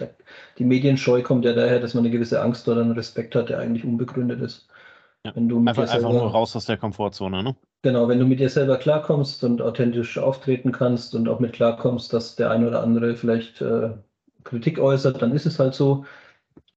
die 0.58 0.64
Medienscheu 0.64 1.22
kommt 1.22 1.44
ja 1.44 1.54
daher, 1.54 1.80
dass 1.80 1.94
man 1.94 2.04
eine 2.04 2.12
gewisse 2.12 2.42
Angst 2.42 2.68
oder 2.68 2.82
einen 2.82 2.92
Respekt 2.92 3.34
hat, 3.34 3.48
der 3.48 3.58
eigentlich 3.58 3.84
unbegründet 3.84 4.40
ist. 4.40 4.68
Ja. 5.24 5.34
Wenn 5.34 5.48
du 5.48 5.58
einfach, 5.58 5.88
selber, 5.88 6.08
einfach 6.08 6.20
nur 6.20 6.30
raus 6.30 6.54
aus 6.54 6.66
der 6.66 6.76
Komfortzone, 6.76 7.42
ne? 7.42 7.56
Genau, 7.82 8.08
wenn 8.08 8.18
du 8.18 8.26
mit 8.26 8.40
dir 8.40 8.50
selber 8.50 8.76
klarkommst 8.76 9.42
und 9.44 9.62
authentisch 9.62 10.18
auftreten 10.18 10.72
kannst 10.72 11.14
und 11.14 11.28
auch 11.28 11.40
mit 11.40 11.52
klarkommst, 11.52 12.12
dass 12.12 12.36
der 12.36 12.50
eine 12.50 12.68
oder 12.68 12.82
andere 12.82 13.16
vielleicht 13.16 13.60
äh, 13.60 13.90
Kritik 14.44 14.78
äußert, 14.78 15.22
dann 15.22 15.32
ist 15.32 15.46
es 15.46 15.58
halt 15.58 15.74
so. 15.74 16.04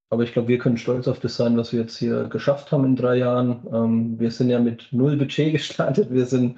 Aber 0.09 0.23
ich 0.23 0.33
glaube, 0.33 0.47
wir 0.47 0.57
können 0.57 0.77
stolz 0.77 1.07
auf 1.07 1.19
das 1.19 1.35
sein, 1.35 1.57
was 1.57 1.71
wir 1.71 1.81
jetzt 1.81 1.97
hier 1.97 2.23
geschafft 2.25 2.71
haben 2.71 2.85
in 2.85 2.95
drei 2.95 3.17
Jahren. 3.17 3.67
Ähm, 3.71 4.19
wir 4.19 4.31
sind 4.31 4.49
ja 4.49 4.59
mit 4.59 4.87
null 4.91 5.17
Budget 5.17 5.51
gestartet. 5.53 6.11
Wir 6.11 6.25
sind, 6.25 6.57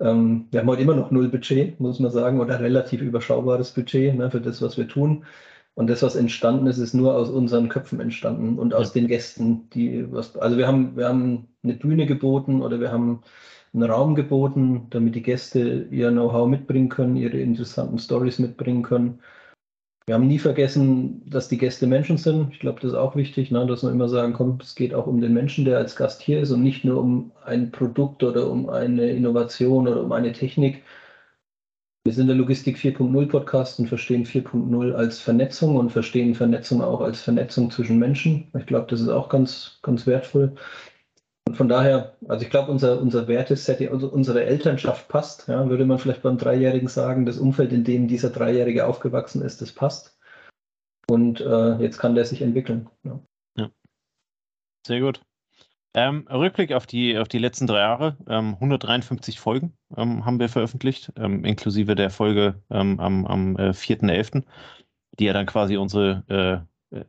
ähm, 0.00 0.46
wir 0.50 0.60
haben 0.60 0.68
heute 0.68 0.82
immer 0.82 0.94
noch 0.94 1.10
null 1.10 1.28
Budget, 1.28 1.80
muss 1.80 1.98
man 2.00 2.10
sagen, 2.12 2.40
oder 2.40 2.60
relativ 2.60 3.00
überschaubares 3.02 3.72
Budget 3.72 4.16
ne, 4.16 4.30
für 4.30 4.40
das, 4.40 4.62
was 4.62 4.76
wir 4.78 4.88
tun. 4.88 5.24
Und 5.74 5.88
das, 5.88 6.02
was 6.02 6.16
entstanden 6.16 6.66
ist, 6.66 6.78
ist 6.78 6.94
nur 6.94 7.14
aus 7.14 7.30
unseren 7.30 7.68
Köpfen 7.68 8.00
entstanden 8.00 8.58
und 8.58 8.74
aus 8.74 8.92
den 8.92 9.08
Gästen, 9.08 9.70
die 9.70 10.04
was, 10.12 10.36
also 10.36 10.58
wir 10.58 10.66
haben, 10.66 10.96
wir 10.96 11.08
haben 11.08 11.48
eine 11.62 11.74
Bühne 11.74 12.06
geboten 12.06 12.62
oder 12.62 12.78
wir 12.78 12.92
haben 12.92 13.22
einen 13.72 13.84
Raum 13.90 14.14
geboten, 14.14 14.88
damit 14.90 15.14
die 15.14 15.22
Gäste 15.22 15.86
ihr 15.90 16.10
Know-how 16.10 16.46
mitbringen 16.46 16.90
können, 16.90 17.16
ihre 17.16 17.38
interessanten 17.38 17.98
Stories 17.98 18.38
mitbringen 18.38 18.82
können. 18.82 19.20
Wir 20.06 20.14
haben 20.14 20.26
nie 20.26 20.38
vergessen, 20.38 21.22
dass 21.30 21.48
die 21.48 21.58
Gäste 21.58 21.86
Menschen 21.86 22.18
sind. 22.18 22.52
Ich 22.52 22.58
glaube, 22.58 22.80
das 22.80 22.90
ist 22.90 22.96
auch 22.96 23.14
wichtig, 23.14 23.50
ne, 23.52 23.64
dass 23.66 23.84
man 23.84 23.92
immer 23.92 24.08
sagen, 24.08 24.32
komm, 24.32 24.58
es 24.60 24.74
geht 24.74 24.94
auch 24.94 25.06
um 25.06 25.20
den 25.20 25.32
Menschen, 25.32 25.64
der 25.64 25.78
als 25.78 25.94
Gast 25.94 26.20
hier 26.22 26.40
ist 26.40 26.50
und 26.50 26.62
nicht 26.62 26.84
nur 26.84 27.00
um 27.00 27.30
ein 27.44 27.70
Produkt 27.70 28.22
oder 28.24 28.50
um 28.50 28.68
eine 28.68 29.10
Innovation 29.10 29.86
oder 29.86 30.02
um 30.02 30.12
eine 30.12 30.32
Technik. 30.32 30.82
Wir 32.04 32.12
sind 32.12 32.26
der 32.26 32.34
Logistik 32.34 32.78
4.0 32.78 33.28
Podcast 33.28 33.78
und 33.78 33.86
verstehen 33.86 34.26
4.0 34.26 34.92
als 34.92 35.20
Vernetzung 35.20 35.76
und 35.76 35.90
verstehen 35.90 36.34
Vernetzung 36.34 36.82
auch 36.82 37.00
als 37.00 37.20
Vernetzung 37.22 37.70
zwischen 37.70 38.00
Menschen. 38.00 38.50
Ich 38.58 38.66
glaube, 38.66 38.86
das 38.90 39.00
ist 39.00 39.08
auch 39.08 39.28
ganz, 39.28 39.78
ganz 39.82 40.04
wertvoll. 40.04 40.56
Und 41.52 41.58
von 41.58 41.68
daher, 41.68 42.16
also 42.28 42.46
ich 42.46 42.50
glaube, 42.50 42.70
unser, 42.70 42.98
unser 42.98 43.28
Wertesetting, 43.28 43.90
also 43.90 44.08
unsere 44.08 44.42
Elternschaft 44.42 45.08
passt. 45.08 45.48
Ja, 45.48 45.68
würde 45.68 45.84
man 45.84 45.98
vielleicht 45.98 46.22
beim 46.22 46.38
Dreijährigen 46.38 46.88
sagen, 46.88 47.26
das 47.26 47.36
Umfeld, 47.36 47.74
in 47.74 47.84
dem 47.84 48.08
dieser 48.08 48.30
Dreijährige 48.30 48.86
aufgewachsen 48.86 49.42
ist, 49.42 49.60
das 49.60 49.70
passt. 49.70 50.18
Und 51.10 51.42
äh, 51.42 51.76
jetzt 51.76 51.98
kann 51.98 52.14
der 52.14 52.24
sich 52.24 52.40
entwickeln. 52.40 52.88
Ja. 53.04 53.20
ja. 53.58 53.70
Sehr 54.86 55.00
gut. 55.00 55.20
Ähm, 55.92 56.26
Rückblick 56.30 56.72
auf 56.72 56.86
die, 56.86 57.18
auf 57.18 57.28
die 57.28 57.38
letzten 57.38 57.66
drei 57.66 57.80
Jahre. 57.80 58.16
Ähm, 58.26 58.54
153 58.54 59.38
Folgen 59.38 59.76
ähm, 59.94 60.24
haben 60.24 60.40
wir 60.40 60.48
veröffentlicht, 60.48 61.12
ähm, 61.16 61.44
inklusive 61.44 61.94
der 61.94 62.08
Folge 62.08 62.62
ähm, 62.70 62.98
am, 62.98 63.26
am 63.26 63.56
äh, 63.56 63.72
4.11., 63.72 64.44
die 65.18 65.26
ja 65.26 65.34
dann 65.34 65.44
quasi 65.44 65.76
unsere 65.76 66.24
äh, 66.30 66.52
äh, 66.54 66.60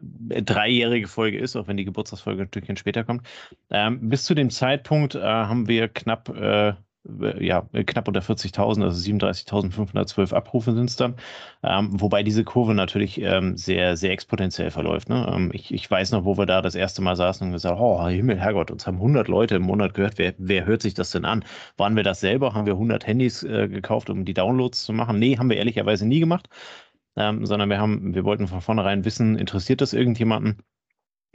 dreijährige 0.02 1.08
Folge 1.08 1.38
ist, 1.38 1.56
auch 1.56 1.68
wenn 1.68 1.78
die 1.78 1.86
Geburtstagsfolge 1.86 2.44
ein 2.44 2.48
Stückchen 2.48 2.78
später 2.78 3.04
kommt. 3.04 3.24
Ähm, 3.70 4.10
bis 4.10 4.24
zu 4.24 4.34
dem 4.34 4.50
Zeitpunkt 4.50 5.16
äh, 5.16 5.22
haben 5.22 5.68
wir 5.68 5.88
knapp 5.88 6.30
äh, 6.30 6.74
äh, 7.22 7.46
ja, 7.46 7.62
knapp 7.86 8.08
unter 8.08 8.22
40.000, 8.22 8.84
also 8.84 9.12
37.512 9.12 10.34
Abrufe 10.34 10.74
sind 10.74 10.90
es 10.90 10.96
dann. 10.96 11.16
Ähm, 11.64 11.90
wobei 12.00 12.24
diese 12.24 12.44
Kurve 12.44 12.74
natürlich 12.74 13.20
ähm, 13.22 13.58
sehr, 13.58 13.98
sehr 13.98 14.12
exponentiell 14.12 14.72
verläuft. 14.72 15.10
Ne? 15.10 15.30
Ähm, 15.34 15.52
ich, 15.54 15.74
ich 15.74 15.90
weiß 15.90 16.12
noch, 16.12 16.26
wo 16.26 16.38
wir 16.38 16.46
da 16.46 16.62
das 16.62 16.76
erste 16.76 17.02
Mal 17.02 17.16
saßen 17.16 17.48
und 17.48 17.54
gesagt 17.54 17.80
oh 17.80 18.08
Himmel, 18.08 18.40
Herrgott, 18.40 18.72
uns 18.72 18.88
haben 18.88 18.98
100 18.98 19.28
Leute 19.28 19.56
im 19.56 19.64
Monat 19.64 19.94
gehört. 19.94 20.18
Wer, 20.18 20.34
wer 20.38 20.66
hört 20.66 20.82
sich 20.82 20.94
das 20.94 21.12
denn 21.12 21.26
an? 21.26 21.44
Waren 21.78 21.96
wir 21.96 22.04
das 22.04 22.20
selber? 22.20 22.54
Haben 22.54 22.66
wir 22.66 22.74
100 22.74 23.06
Handys 23.06 23.44
äh, 23.44 23.68
gekauft, 23.68 24.10
um 24.10 24.26
die 24.26 24.34
Downloads 24.34 24.84
zu 24.84 24.94
machen? 24.94 25.20
Nee, 25.20 25.38
haben 25.38 25.50
wir 25.50 25.58
ehrlicherweise 25.58 26.08
nie 26.08 26.20
gemacht. 26.20 26.50
Ähm, 27.16 27.46
sondern 27.46 27.70
wir 27.70 27.80
haben, 27.80 28.16
wir 28.16 28.24
wollten 28.24 28.48
von 28.48 28.62
vornherein 28.62 29.06
wissen, 29.06 29.38
interessiert 29.38 29.82
das 29.82 29.94
irgendjemanden? 29.94 30.64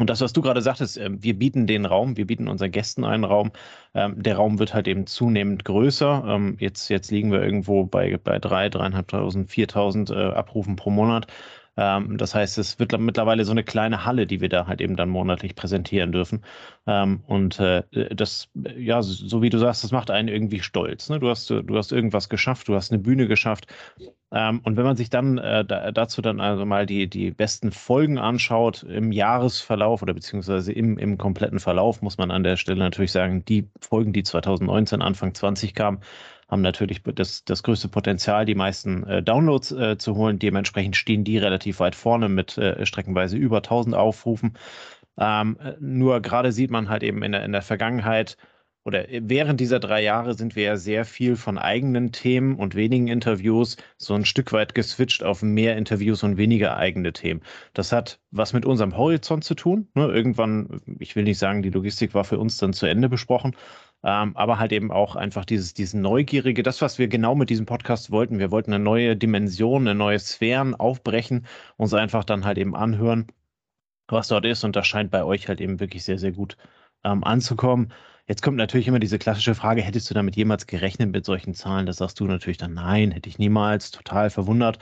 Und 0.00 0.10
das, 0.10 0.20
was 0.20 0.32
du 0.32 0.42
gerade 0.42 0.62
sagtest, 0.62 0.96
ähm, 0.96 1.22
wir 1.22 1.36
bieten 1.36 1.66
den 1.66 1.84
Raum, 1.84 2.16
wir 2.16 2.26
bieten 2.26 2.48
unseren 2.48 2.70
Gästen 2.70 3.04
einen 3.04 3.24
Raum. 3.24 3.50
Ähm, 3.94 4.22
der 4.22 4.36
Raum 4.36 4.60
wird 4.60 4.72
halt 4.72 4.86
eben 4.86 5.06
zunehmend 5.06 5.64
größer. 5.64 6.24
Ähm, 6.26 6.56
jetzt, 6.60 6.88
jetzt 6.88 7.10
liegen 7.10 7.32
wir 7.32 7.42
irgendwo 7.42 7.84
bei, 7.84 8.16
bei 8.16 8.38
drei, 8.38 8.68
dreieinhalbtausend, 8.68 9.50
viertausend 9.50 10.10
äh, 10.10 10.14
Abrufen 10.14 10.76
pro 10.76 10.90
Monat. 10.90 11.26
Ähm, 11.78 12.18
das 12.18 12.34
heißt, 12.34 12.58
es 12.58 12.80
wird 12.80 12.98
mittlerweile 12.98 13.44
so 13.44 13.52
eine 13.52 13.62
kleine 13.62 14.04
Halle, 14.04 14.26
die 14.26 14.40
wir 14.40 14.48
da 14.48 14.66
halt 14.66 14.80
eben 14.80 14.96
dann 14.96 15.08
monatlich 15.08 15.54
präsentieren 15.54 16.10
dürfen. 16.10 16.42
Ähm, 16.88 17.22
und 17.28 17.60
äh, 17.60 17.84
das, 18.10 18.48
ja, 18.76 19.00
so 19.00 19.42
wie 19.42 19.50
du 19.50 19.58
sagst, 19.58 19.84
das 19.84 19.92
macht 19.92 20.10
einen 20.10 20.26
irgendwie 20.26 20.60
stolz. 20.60 21.08
Ne? 21.08 21.20
Du, 21.20 21.28
hast, 21.28 21.48
du 21.48 21.76
hast 21.76 21.92
irgendwas 21.92 22.28
geschafft, 22.28 22.66
du 22.66 22.74
hast 22.74 22.90
eine 22.90 23.00
Bühne 23.00 23.28
geschafft. 23.28 23.68
Ähm, 24.32 24.60
und 24.64 24.76
wenn 24.76 24.84
man 24.84 24.96
sich 24.96 25.08
dann 25.08 25.38
äh, 25.38 25.64
dazu 25.64 26.20
dann 26.20 26.40
also 26.40 26.66
mal 26.66 26.84
die, 26.84 27.08
die 27.08 27.30
besten 27.30 27.70
Folgen 27.70 28.18
anschaut 28.18 28.82
im 28.82 29.12
Jahresverlauf 29.12 30.02
oder 30.02 30.14
beziehungsweise 30.14 30.72
im, 30.72 30.98
im 30.98 31.16
kompletten 31.16 31.60
Verlauf, 31.60 32.02
muss 32.02 32.18
man 32.18 32.32
an 32.32 32.42
der 32.42 32.56
Stelle 32.56 32.80
natürlich 32.80 33.12
sagen, 33.12 33.44
die 33.44 33.68
Folgen, 33.80 34.12
die 34.12 34.24
2019, 34.24 35.00
Anfang 35.00 35.32
20 35.32 35.74
kamen, 35.74 36.00
haben 36.48 36.62
natürlich 36.62 37.02
das, 37.02 37.44
das 37.44 37.62
größte 37.62 37.88
Potenzial, 37.88 38.46
die 38.46 38.54
meisten 38.54 39.04
äh, 39.04 39.22
Downloads 39.22 39.72
äh, 39.72 39.98
zu 39.98 40.16
holen. 40.16 40.38
Dementsprechend 40.38 40.96
stehen 40.96 41.24
die 41.24 41.38
relativ 41.38 41.80
weit 41.80 41.94
vorne 41.94 42.28
mit 42.28 42.56
äh, 42.58 42.84
streckenweise 42.86 43.36
über 43.36 43.58
1000 43.58 43.94
Aufrufen. 43.94 44.54
Ähm, 45.18 45.58
nur 45.80 46.20
gerade 46.20 46.52
sieht 46.52 46.70
man 46.70 46.88
halt 46.88 47.02
eben 47.02 47.22
in 47.22 47.32
der, 47.32 47.44
in 47.44 47.52
der 47.52 47.62
Vergangenheit 47.62 48.36
oder 48.88 49.04
während 49.10 49.60
dieser 49.60 49.80
drei 49.80 50.02
Jahre 50.02 50.32
sind 50.32 50.56
wir 50.56 50.62
ja 50.62 50.76
sehr 50.78 51.04
viel 51.04 51.36
von 51.36 51.58
eigenen 51.58 52.10
Themen 52.10 52.56
und 52.56 52.74
wenigen 52.74 53.08
Interviews 53.08 53.76
so 53.98 54.14
ein 54.14 54.24
Stück 54.24 54.50
weit 54.54 54.74
geswitcht 54.74 55.22
auf 55.22 55.42
mehr 55.42 55.76
Interviews 55.76 56.22
und 56.22 56.38
weniger 56.38 56.74
eigene 56.78 57.12
Themen. 57.12 57.42
Das 57.74 57.92
hat 57.92 58.18
was 58.30 58.54
mit 58.54 58.64
unserem 58.64 58.96
Horizont 58.96 59.44
zu 59.44 59.54
tun. 59.54 59.88
Ne? 59.92 60.06
Irgendwann, 60.06 60.80
ich 61.00 61.16
will 61.16 61.24
nicht 61.24 61.38
sagen, 61.38 61.62
die 61.62 61.68
Logistik 61.68 62.14
war 62.14 62.24
für 62.24 62.38
uns 62.38 62.56
dann 62.56 62.72
zu 62.72 62.86
Ende 62.86 63.10
besprochen, 63.10 63.54
ähm, 64.04 64.36
aber 64.36 64.58
halt 64.58 64.72
eben 64.72 64.90
auch 64.92 65.16
einfach 65.16 65.44
dieses, 65.44 65.74
dieses 65.74 65.94
Neugierige, 65.94 66.62
das, 66.62 66.80
was 66.82 66.98
wir 66.98 67.08
genau 67.08 67.34
mit 67.34 67.50
diesem 67.50 67.66
Podcast 67.66 68.10
wollten. 68.10 68.38
Wir 68.38 68.50
wollten 68.50 68.72
eine 68.72 68.82
neue 68.82 69.16
Dimension, 69.16 69.82
eine 69.82 69.94
neue 69.94 70.18
Sphären 70.18 70.74
aufbrechen, 70.74 71.46
uns 71.76 71.94
einfach 71.94 72.24
dann 72.24 72.44
halt 72.44 72.58
eben 72.58 72.76
anhören, 72.76 73.26
was 74.08 74.28
dort 74.28 74.44
ist. 74.44 74.64
Und 74.64 74.76
das 74.76 74.86
scheint 74.86 75.10
bei 75.10 75.24
euch 75.24 75.48
halt 75.48 75.60
eben 75.60 75.80
wirklich 75.80 76.04
sehr, 76.04 76.18
sehr 76.18 76.32
gut 76.32 76.56
ähm, 77.04 77.24
anzukommen. 77.24 77.92
Jetzt 78.28 78.42
kommt 78.42 78.58
natürlich 78.58 78.86
immer 78.86 78.98
diese 78.98 79.18
klassische 79.18 79.54
Frage, 79.54 79.80
hättest 79.82 80.10
du 80.10 80.14
damit 80.14 80.36
jemals 80.36 80.66
gerechnet 80.66 81.10
mit 81.10 81.24
solchen 81.24 81.54
Zahlen? 81.54 81.86
Das 81.86 81.96
sagst 81.96 82.20
du 82.20 82.26
natürlich 82.26 82.58
dann, 82.58 82.74
nein, 82.74 83.10
hätte 83.10 83.28
ich 83.28 83.38
niemals, 83.38 83.90
total 83.90 84.28
verwundert. 84.28 84.78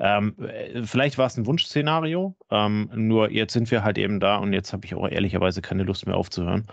Ähm, 0.00 0.34
äh, 0.40 0.82
vielleicht 0.84 1.16
war 1.16 1.26
es 1.26 1.36
ein 1.36 1.46
Wunschszenario, 1.46 2.36
ähm, 2.50 2.90
nur 2.94 3.30
jetzt 3.30 3.52
sind 3.52 3.70
wir 3.70 3.84
halt 3.84 3.98
eben 3.98 4.20
da 4.20 4.36
und 4.36 4.52
jetzt 4.52 4.72
habe 4.72 4.84
ich 4.84 4.94
auch 4.94 5.08
ehrlicherweise 5.08 5.62
keine 5.62 5.84
Lust 5.84 6.06
mehr 6.06 6.16
aufzuhören. 6.16 6.66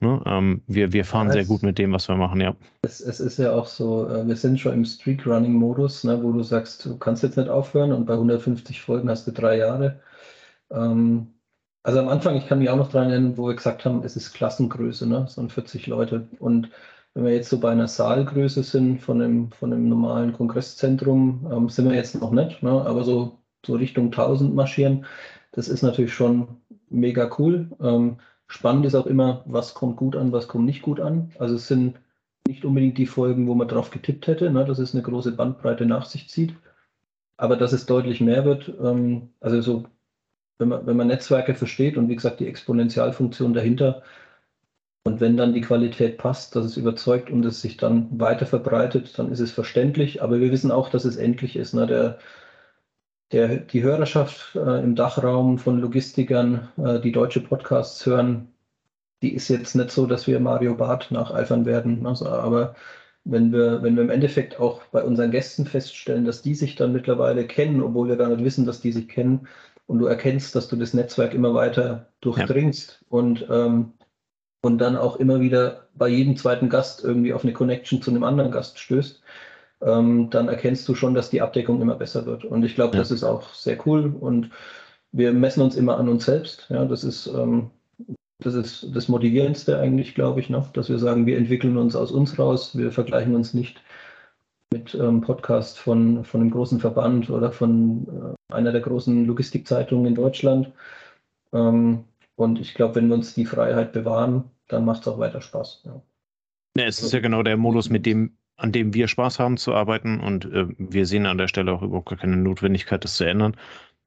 Ne? 0.00 0.22
Ähm, 0.26 0.62
wir, 0.66 0.92
wir 0.92 1.04
fahren 1.04 1.30
sehr 1.30 1.44
gut 1.46 1.62
mit 1.62 1.78
dem, 1.78 1.92
was 1.92 2.08
wir 2.08 2.16
machen, 2.16 2.40
ja. 2.40 2.54
Es, 2.82 3.00
es 3.00 3.18
ist 3.18 3.38
ja 3.38 3.52
auch 3.52 3.66
so, 3.66 4.08
äh, 4.08 4.26
wir 4.26 4.36
sind 4.36 4.60
schon 4.60 4.74
im 4.74 4.84
Streak-Running-Modus, 4.84 6.04
ne, 6.04 6.22
wo 6.22 6.32
du 6.32 6.42
sagst, 6.42 6.84
du 6.84 6.98
kannst 6.98 7.22
jetzt 7.22 7.38
nicht 7.38 7.48
aufhören 7.48 7.92
und 7.92 8.04
bei 8.04 8.12
150 8.14 8.82
Folgen 8.82 9.08
hast 9.08 9.26
du 9.26 9.32
drei 9.32 9.56
Jahre. 9.56 10.00
Ähm, 10.70 11.34
also 11.82 12.00
am 12.00 12.08
Anfang, 12.08 12.36
ich 12.36 12.46
kann 12.46 12.58
mich 12.58 12.68
auch 12.68 12.76
noch 12.76 12.90
dran 12.90 13.10
erinnern, 13.10 13.38
wo 13.38 13.46
wir 13.48 13.54
gesagt 13.54 13.84
haben, 13.84 14.02
es 14.04 14.16
ist 14.16 14.34
Klassengröße, 14.34 15.06
ne, 15.08 15.26
so 15.28 15.46
40 15.48 15.86
Leute. 15.86 16.28
Und 16.40 16.70
wenn 17.14 17.24
wir 17.24 17.32
jetzt 17.32 17.48
so 17.48 17.58
bei 17.60 17.70
einer 17.72 17.88
Saalgröße 17.88 18.62
sind 18.64 19.00
von 19.00 19.22
einem, 19.22 19.52
von 19.52 19.72
einem 19.72 19.88
normalen 19.88 20.34
Kongresszentrum, 20.34 21.50
ähm, 21.50 21.68
sind 21.70 21.88
wir 21.88 21.96
jetzt 21.96 22.20
noch 22.20 22.32
nicht, 22.32 22.62
ne, 22.62 22.70
aber 22.70 23.04
so, 23.04 23.38
so 23.64 23.76
Richtung 23.76 24.06
1000 24.06 24.54
marschieren, 24.54 25.06
das 25.52 25.68
ist 25.68 25.82
natürlich 25.82 26.12
schon 26.12 26.48
mega 26.90 27.30
cool. 27.38 27.70
Ähm, 27.80 28.18
Spannend 28.48 28.86
ist 28.86 28.94
auch 28.94 29.06
immer, 29.06 29.42
was 29.46 29.74
kommt 29.74 29.96
gut 29.96 30.16
an, 30.16 30.32
was 30.32 30.48
kommt 30.48 30.64
nicht 30.66 30.82
gut 30.82 31.00
an. 31.00 31.32
Also 31.38 31.56
es 31.56 31.66
sind 31.66 31.98
nicht 32.46 32.64
unbedingt 32.64 32.98
die 32.98 33.06
Folgen, 33.06 33.48
wo 33.48 33.54
man 33.54 33.68
drauf 33.68 33.90
getippt 33.90 34.26
hätte, 34.26 34.50
ne, 34.50 34.64
dass 34.64 34.78
es 34.78 34.94
eine 34.94 35.02
große 35.02 35.32
Bandbreite 35.32 35.84
nach 35.84 36.06
sich 36.06 36.28
zieht. 36.28 36.54
Aber 37.36 37.56
dass 37.56 37.72
es 37.72 37.86
deutlich 37.86 38.20
mehr 38.20 38.44
wird, 38.44 38.72
ähm, 38.80 39.30
also 39.40 39.60
so, 39.60 39.84
wenn 40.58 40.68
man, 40.68 40.86
wenn 40.86 40.96
man 40.96 41.08
Netzwerke 41.08 41.54
versteht 41.54 41.96
und 41.96 42.08
wie 42.08 42.16
gesagt 42.16 42.40
die 42.40 42.46
Exponentialfunktion 42.46 43.52
dahinter, 43.52 44.02
und 45.06 45.20
wenn 45.20 45.36
dann 45.36 45.54
die 45.54 45.60
Qualität 45.60 46.18
passt, 46.18 46.56
dass 46.56 46.64
es 46.64 46.76
überzeugt 46.76 47.30
und 47.30 47.44
es 47.46 47.62
sich 47.62 47.76
dann 47.76 48.08
weiter 48.18 48.44
verbreitet, 48.44 49.16
dann 49.16 49.30
ist 49.30 49.38
es 49.38 49.52
verständlich. 49.52 50.20
Aber 50.20 50.40
wir 50.40 50.50
wissen 50.50 50.72
auch, 50.72 50.88
dass 50.88 51.04
es 51.04 51.16
endlich 51.16 51.54
ist. 51.54 51.74
Ne? 51.74 51.86
Der, 51.86 52.18
der, 53.32 53.58
die 53.58 53.82
Hörerschaft 53.82 54.54
äh, 54.54 54.82
im 54.82 54.94
Dachraum 54.94 55.58
von 55.58 55.80
Logistikern, 55.80 56.68
äh, 56.76 57.00
die 57.00 57.12
deutsche 57.12 57.40
Podcasts 57.40 58.04
hören, 58.06 58.52
die 59.22 59.34
ist 59.34 59.48
jetzt 59.48 59.74
nicht 59.74 59.90
so, 59.90 60.06
dass 60.06 60.26
wir 60.26 60.40
Mario 60.40 60.74
Barth 60.74 61.10
nacheifern 61.10 61.66
werden. 61.66 62.06
Also, 62.06 62.28
aber 62.28 62.74
wenn 63.24 63.52
wir, 63.52 63.82
wenn 63.82 63.96
wir 63.96 64.04
im 64.04 64.10
Endeffekt 64.10 64.60
auch 64.60 64.84
bei 64.86 65.02
unseren 65.02 65.30
Gästen 65.30 65.66
feststellen, 65.66 66.24
dass 66.24 66.42
die 66.42 66.54
sich 66.54 66.76
dann 66.76 66.92
mittlerweile 66.92 67.46
kennen, 67.46 67.82
obwohl 67.82 68.08
wir 68.08 68.16
gar 68.16 68.28
nicht 68.28 68.44
wissen, 68.44 68.66
dass 68.66 68.80
die 68.80 68.92
sich 68.92 69.08
kennen, 69.08 69.48
und 69.86 70.00
du 70.00 70.06
erkennst, 70.06 70.54
dass 70.54 70.68
du 70.68 70.76
das 70.76 70.94
Netzwerk 70.94 71.32
immer 71.32 71.54
weiter 71.54 72.08
durchdringst 72.20 72.98
ja. 73.00 73.06
und, 73.08 73.46
ähm, 73.48 73.92
und 74.60 74.78
dann 74.78 74.96
auch 74.96 75.16
immer 75.16 75.40
wieder 75.40 75.88
bei 75.94 76.08
jedem 76.08 76.36
zweiten 76.36 76.68
Gast 76.68 77.04
irgendwie 77.04 77.32
auf 77.32 77.44
eine 77.44 77.52
Connection 77.52 78.02
zu 78.02 78.10
einem 78.10 78.24
anderen 78.24 78.50
Gast 78.50 78.78
stößt, 78.78 79.22
ähm, 79.82 80.30
dann 80.30 80.48
erkennst 80.48 80.88
du 80.88 80.94
schon, 80.94 81.14
dass 81.14 81.30
die 81.30 81.42
Abdeckung 81.42 81.80
immer 81.80 81.96
besser 81.96 82.26
wird. 82.26 82.44
Und 82.44 82.64
ich 82.64 82.74
glaube, 82.74 82.94
ja. 82.94 83.00
das 83.00 83.10
ist 83.10 83.24
auch 83.24 83.52
sehr 83.54 83.78
cool. 83.86 84.14
Und 84.18 84.50
wir 85.12 85.32
messen 85.32 85.62
uns 85.62 85.76
immer 85.76 85.98
an 85.98 86.08
uns 86.08 86.24
selbst. 86.24 86.66
Ja, 86.70 86.84
das 86.84 87.04
ist, 87.04 87.26
ähm, 87.26 87.70
das 88.38 88.54
ist 88.54 88.94
das 88.94 89.08
Motivierendste 89.08 89.78
eigentlich, 89.78 90.14
glaube 90.14 90.40
ich, 90.40 90.50
noch, 90.50 90.72
dass 90.72 90.88
wir 90.88 90.98
sagen, 90.98 91.26
wir 91.26 91.38
entwickeln 91.38 91.76
uns 91.76 91.96
aus 91.96 92.10
uns 92.10 92.38
raus. 92.38 92.76
Wir 92.76 92.90
vergleichen 92.90 93.34
uns 93.34 93.54
nicht 93.54 93.82
mit 94.72 94.94
ähm, 94.94 95.20
Podcast 95.20 95.78
von, 95.78 96.24
von 96.24 96.40
einem 96.40 96.50
großen 96.50 96.80
Verband 96.80 97.30
oder 97.30 97.52
von 97.52 98.36
äh, 98.50 98.54
einer 98.54 98.72
der 98.72 98.80
großen 98.80 99.26
Logistikzeitungen 99.26 100.06
in 100.06 100.14
Deutschland. 100.14 100.72
Ähm, 101.52 102.04
und 102.34 102.60
ich 102.60 102.74
glaube, 102.74 102.96
wenn 102.96 103.08
wir 103.08 103.14
uns 103.14 103.34
die 103.34 103.46
Freiheit 103.46 103.92
bewahren, 103.92 104.50
dann 104.68 104.84
macht 104.84 105.02
es 105.02 105.08
auch 105.08 105.18
weiter 105.18 105.40
Spaß. 105.40 105.82
Ja. 105.84 106.02
Ja, 106.76 106.84
es 106.84 107.02
ist 107.02 107.12
ja 107.12 107.20
genau 107.20 107.42
der 107.42 107.56
Modus, 107.56 107.88
mit 107.88 108.04
dem 108.04 108.36
an 108.56 108.72
dem 108.72 108.94
wir 108.94 109.08
Spaß 109.08 109.38
haben 109.38 109.56
zu 109.56 109.74
arbeiten 109.74 110.20
und 110.20 110.46
äh, 110.46 110.66
wir 110.78 111.06
sehen 111.06 111.26
an 111.26 111.38
der 111.38 111.48
Stelle 111.48 111.72
auch 111.72 111.82
überhaupt 111.82 112.08
gar 112.08 112.18
keine 112.18 112.36
Notwendigkeit, 112.36 113.04
das 113.04 113.16
zu 113.16 113.24
ändern. 113.24 113.56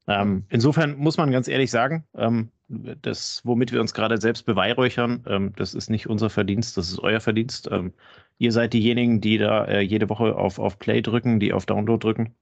Ähm, 0.08 0.44
insofern 0.48 0.96
muss 0.96 1.18
man 1.18 1.30
ganz 1.30 1.46
ehrlich 1.46 1.70
sagen, 1.70 2.04
ähm, 2.16 2.50
das, 2.68 3.42
womit 3.44 3.72
wir 3.72 3.80
uns 3.80 3.94
gerade 3.94 4.18
selbst 4.18 4.44
beweihräuchern, 4.44 5.24
ähm, 5.26 5.52
das 5.56 5.74
ist 5.74 5.90
nicht 5.90 6.08
unser 6.08 6.30
Verdienst, 6.30 6.76
das 6.76 6.90
ist 6.90 6.98
euer 7.00 7.20
Verdienst. 7.20 7.68
Ähm, 7.70 7.92
ihr 8.38 8.52
seid 8.52 8.72
diejenigen, 8.72 9.20
die 9.20 9.38
da 9.38 9.64
äh, 9.66 9.80
jede 9.80 10.08
Woche 10.08 10.36
auf, 10.36 10.58
auf 10.58 10.78
Play 10.78 11.02
drücken, 11.02 11.40
die 11.40 11.52
auf 11.52 11.66
Download 11.66 12.02
drücken. 12.02 12.34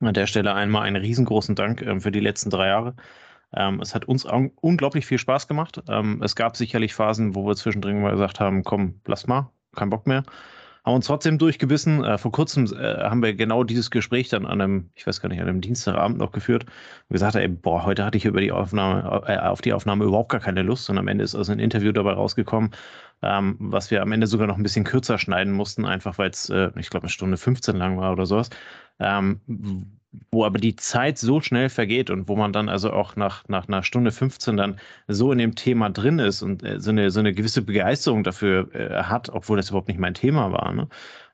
An 0.00 0.14
der 0.14 0.26
Stelle 0.26 0.54
einmal 0.54 0.82
einen 0.82 1.00
riesengroßen 1.00 1.54
Dank 1.54 1.80
ähm, 1.82 2.00
für 2.00 2.12
die 2.12 2.20
letzten 2.20 2.50
drei 2.50 2.68
Jahre. 2.68 2.96
Ähm, 3.54 3.80
es 3.80 3.94
hat 3.94 4.06
uns 4.06 4.24
unglaublich 4.24 5.06
viel 5.06 5.18
Spaß 5.18 5.46
gemacht. 5.46 5.82
es 6.20 6.36
gab 6.36 6.56
sicherlich 6.56 6.94
Phasen, 6.94 7.34
wo 7.34 7.46
wir 7.46 7.54
zwischendrin 7.54 8.00
mal 8.00 8.12
gesagt 8.12 8.40
haben, 8.40 8.64
komm, 8.64 9.00
lass 9.06 9.26
mal, 9.26 9.50
kein 9.74 9.90
Bock 9.90 10.06
mehr. 10.06 10.24
Haben 10.84 10.94
uns 10.94 11.06
trotzdem 11.06 11.38
durchgebissen. 11.38 12.04
Äh, 12.04 12.18
vor 12.18 12.32
kurzem 12.32 12.64
äh, 12.66 13.04
haben 13.04 13.22
wir 13.22 13.34
genau 13.34 13.64
dieses 13.64 13.90
Gespräch 13.90 14.28
dann 14.28 14.46
an 14.46 14.60
einem, 14.60 14.90
ich 14.94 15.06
weiß 15.06 15.20
gar 15.20 15.28
nicht, 15.28 15.40
an 15.40 15.48
einem 15.48 15.60
Dienstagabend 15.60 16.18
noch 16.18 16.32
geführt 16.32 16.64
und 16.64 17.14
gesagt, 17.14 17.36
ey, 17.36 17.48
boah, 17.48 17.84
heute 17.84 18.04
hatte 18.04 18.18
ich 18.18 18.24
über 18.24 18.40
die 18.40 18.52
Aufnahme, 18.52 19.22
äh, 19.26 19.38
auf 19.38 19.62
die 19.62 19.72
Aufnahme 19.72 20.04
überhaupt 20.04 20.30
gar 20.30 20.40
keine 20.40 20.62
Lust 20.62 20.90
und 20.90 20.98
am 20.98 21.08
Ende 21.08 21.24
ist 21.24 21.34
also 21.34 21.52
ein 21.52 21.60
Interview 21.60 21.92
dabei 21.92 22.12
rausgekommen, 22.12 22.70
ähm, 23.22 23.56
was 23.58 23.90
wir 23.90 24.02
am 24.02 24.12
Ende 24.12 24.26
sogar 24.26 24.46
noch 24.46 24.56
ein 24.56 24.62
bisschen 24.62 24.84
kürzer 24.84 25.18
schneiden 25.18 25.52
mussten, 25.52 25.84
einfach 25.84 26.18
weil 26.18 26.30
es, 26.30 26.50
äh, 26.50 26.70
ich 26.76 26.90
glaube, 26.90 27.04
eine 27.04 27.10
Stunde 27.10 27.36
15 27.36 27.76
lang 27.76 27.98
war 27.98 28.12
oder 28.12 28.26
sowas. 28.26 28.50
Ähm, 28.98 29.40
wo 30.30 30.44
aber 30.44 30.58
die 30.58 30.76
Zeit 30.76 31.18
so 31.18 31.40
schnell 31.40 31.68
vergeht 31.68 32.10
und 32.10 32.28
wo 32.28 32.36
man 32.36 32.52
dann 32.52 32.68
also 32.68 32.92
auch 32.92 33.16
nach, 33.16 33.48
nach 33.48 33.68
einer 33.68 33.82
Stunde 33.82 34.12
15 34.12 34.56
dann 34.56 34.78
so 35.08 35.32
in 35.32 35.38
dem 35.38 35.54
Thema 35.54 35.90
drin 35.90 36.18
ist 36.18 36.42
und 36.42 36.62
äh, 36.62 36.80
so, 36.80 36.90
eine, 36.90 37.10
so 37.10 37.20
eine 37.20 37.32
gewisse 37.32 37.62
Begeisterung 37.62 38.24
dafür 38.24 38.74
äh, 38.74 39.02
hat, 39.04 39.30
obwohl 39.30 39.56
das 39.56 39.70
überhaupt 39.70 39.88
nicht 39.88 40.00
mein 40.00 40.14
Thema 40.14 40.52
war. 40.52 40.72
Ne? 40.72 40.88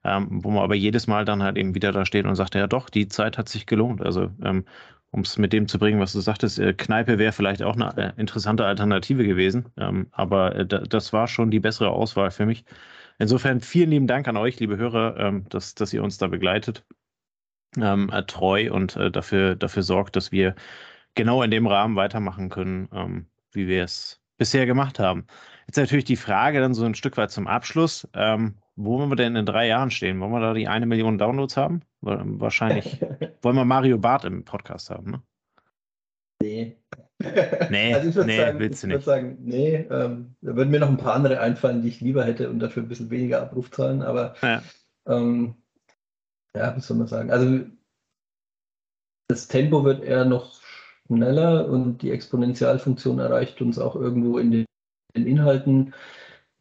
Ähm, 0.04 0.44
wo 0.44 0.50
man 0.50 0.62
aber 0.62 0.76
jedes 0.76 1.06
Mal 1.06 1.24
dann 1.24 1.42
halt 1.42 1.58
eben 1.58 1.74
wieder 1.74 1.92
da 1.92 2.06
steht 2.06 2.24
und 2.24 2.36
sagt, 2.36 2.54
ja 2.54 2.66
doch, 2.66 2.88
die 2.88 3.08
Zeit 3.08 3.36
hat 3.36 3.48
sich 3.48 3.66
gelohnt. 3.66 4.00
Also 4.00 4.30
ähm, 4.44 4.64
um 5.10 5.20
es 5.22 5.38
mit 5.38 5.52
dem 5.52 5.68
zu 5.68 5.78
bringen, 5.78 6.00
was 6.00 6.12
du 6.12 6.20
sagtest, 6.20 6.58
äh, 6.58 6.74
Kneipe 6.74 7.18
wäre 7.18 7.32
vielleicht 7.32 7.62
auch 7.62 7.74
eine 7.74 7.96
äh, 7.96 8.20
interessante 8.20 8.64
Alternative 8.64 9.24
gewesen. 9.24 9.66
Ähm, 9.76 10.08
aber 10.12 10.54
äh, 10.54 10.66
das 10.66 11.12
war 11.12 11.26
schon 11.28 11.50
die 11.50 11.60
bessere 11.60 11.90
Auswahl 11.90 12.30
für 12.30 12.46
mich. 12.46 12.64
Insofern 13.18 13.60
vielen 13.60 13.90
lieben 13.90 14.06
Dank 14.06 14.28
an 14.28 14.36
euch, 14.36 14.60
liebe 14.60 14.76
Hörer, 14.76 15.16
ähm, 15.18 15.46
dass, 15.48 15.74
dass 15.74 15.92
ihr 15.92 16.02
uns 16.04 16.18
da 16.18 16.28
begleitet 16.28 16.84
ähm, 17.76 18.10
äh, 18.12 18.22
treu 18.24 18.72
und 18.72 18.96
äh, 18.96 19.10
dafür, 19.10 19.56
dafür 19.56 19.82
sorgt, 19.82 20.16
dass 20.16 20.32
wir 20.32 20.54
genau 21.14 21.42
in 21.42 21.50
dem 21.50 21.66
Rahmen 21.66 21.96
weitermachen 21.96 22.48
können, 22.50 22.88
ähm, 22.92 23.26
wie 23.52 23.66
wir 23.68 23.84
es 23.84 24.20
bisher 24.38 24.66
gemacht 24.66 24.98
haben. 24.98 25.26
Jetzt 25.66 25.76
natürlich 25.76 26.04
die 26.04 26.16
Frage 26.16 26.60
dann 26.60 26.74
so 26.74 26.84
ein 26.84 26.94
Stück 26.94 27.16
weit 27.16 27.30
zum 27.30 27.46
Abschluss. 27.46 28.08
Ähm, 28.14 28.56
wo 28.76 28.98
wollen 28.98 29.10
wir 29.10 29.16
denn 29.16 29.36
in 29.36 29.44
drei 29.46 29.66
Jahren 29.66 29.90
stehen? 29.90 30.20
Wollen 30.20 30.32
wir 30.32 30.40
da 30.40 30.54
die 30.54 30.68
eine 30.68 30.86
Million 30.86 31.18
Downloads 31.18 31.56
haben? 31.56 31.82
Wahrscheinlich. 32.00 33.00
wollen 33.42 33.56
wir 33.56 33.64
Mario 33.64 33.98
Barth 33.98 34.24
im 34.24 34.44
Podcast 34.44 34.90
haben, 34.90 35.10
ne? 35.10 35.22
Nee. 36.40 36.76
Nee, 37.68 37.94
also 37.94 38.08
ich 38.10 38.14
würde 38.14 38.26
nee, 38.28 38.36
sagen, 38.36 38.58
willst 38.60 38.82
du 38.84 38.86
ich 38.86 38.90
würd 38.92 38.98
nicht. 39.00 39.04
sagen, 39.04 39.38
nee, 39.40 39.74
ähm, 39.90 40.36
da 40.40 40.54
würden 40.56 40.70
mir 40.70 40.78
noch 40.80 40.88
ein 40.88 40.96
paar 40.96 41.14
andere 41.14 41.40
einfallen, 41.40 41.82
die 41.82 41.88
ich 41.88 42.00
lieber 42.00 42.24
hätte 42.24 42.48
und 42.48 42.60
dafür 42.60 42.82
ein 42.84 42.88
bisschen 42.88 43.10
weniger 43.10 43.42
Abrufzahlen, 43.42 44.02
aber 44.02 44.34
Ja. 44.42 44.62
ähm, 45.06 45.56
ja, 46.56 46.76
was 46.76 46.86
soll 46.86 46.96
man 46.96 47.06
sagen? 47.06 47.30
Also 47.30 47.66
das 49.28 49.48
Tempo 49.48 49.84
wird 49.84 50.02
eher 50.02 50.24
noch 50.24 50.60
schneller 51.06 51.68
und 51.68 52.02
die 52.02 52.10
Exponentialfunktion 52.10 53.18
erreicht 53.18 53.60
uns 53.60 53.78
auch 53.78 53.96
irgendwo 53.96 54.38
in 54.38 54.50
den, 54.50 54.64
den 55.14 55.26
Inhalten. 55.26 55.94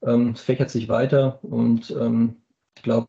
Ähm, 0.04 0.32
es 0.32 0.42
fächert 0.42 0.70
sich 0.70 0.90
weiter 0.90 1.44
und 1.44 1.92
ähm, 1.92 2.44
ich 2.78 2.84
glaube, 2.84 3.08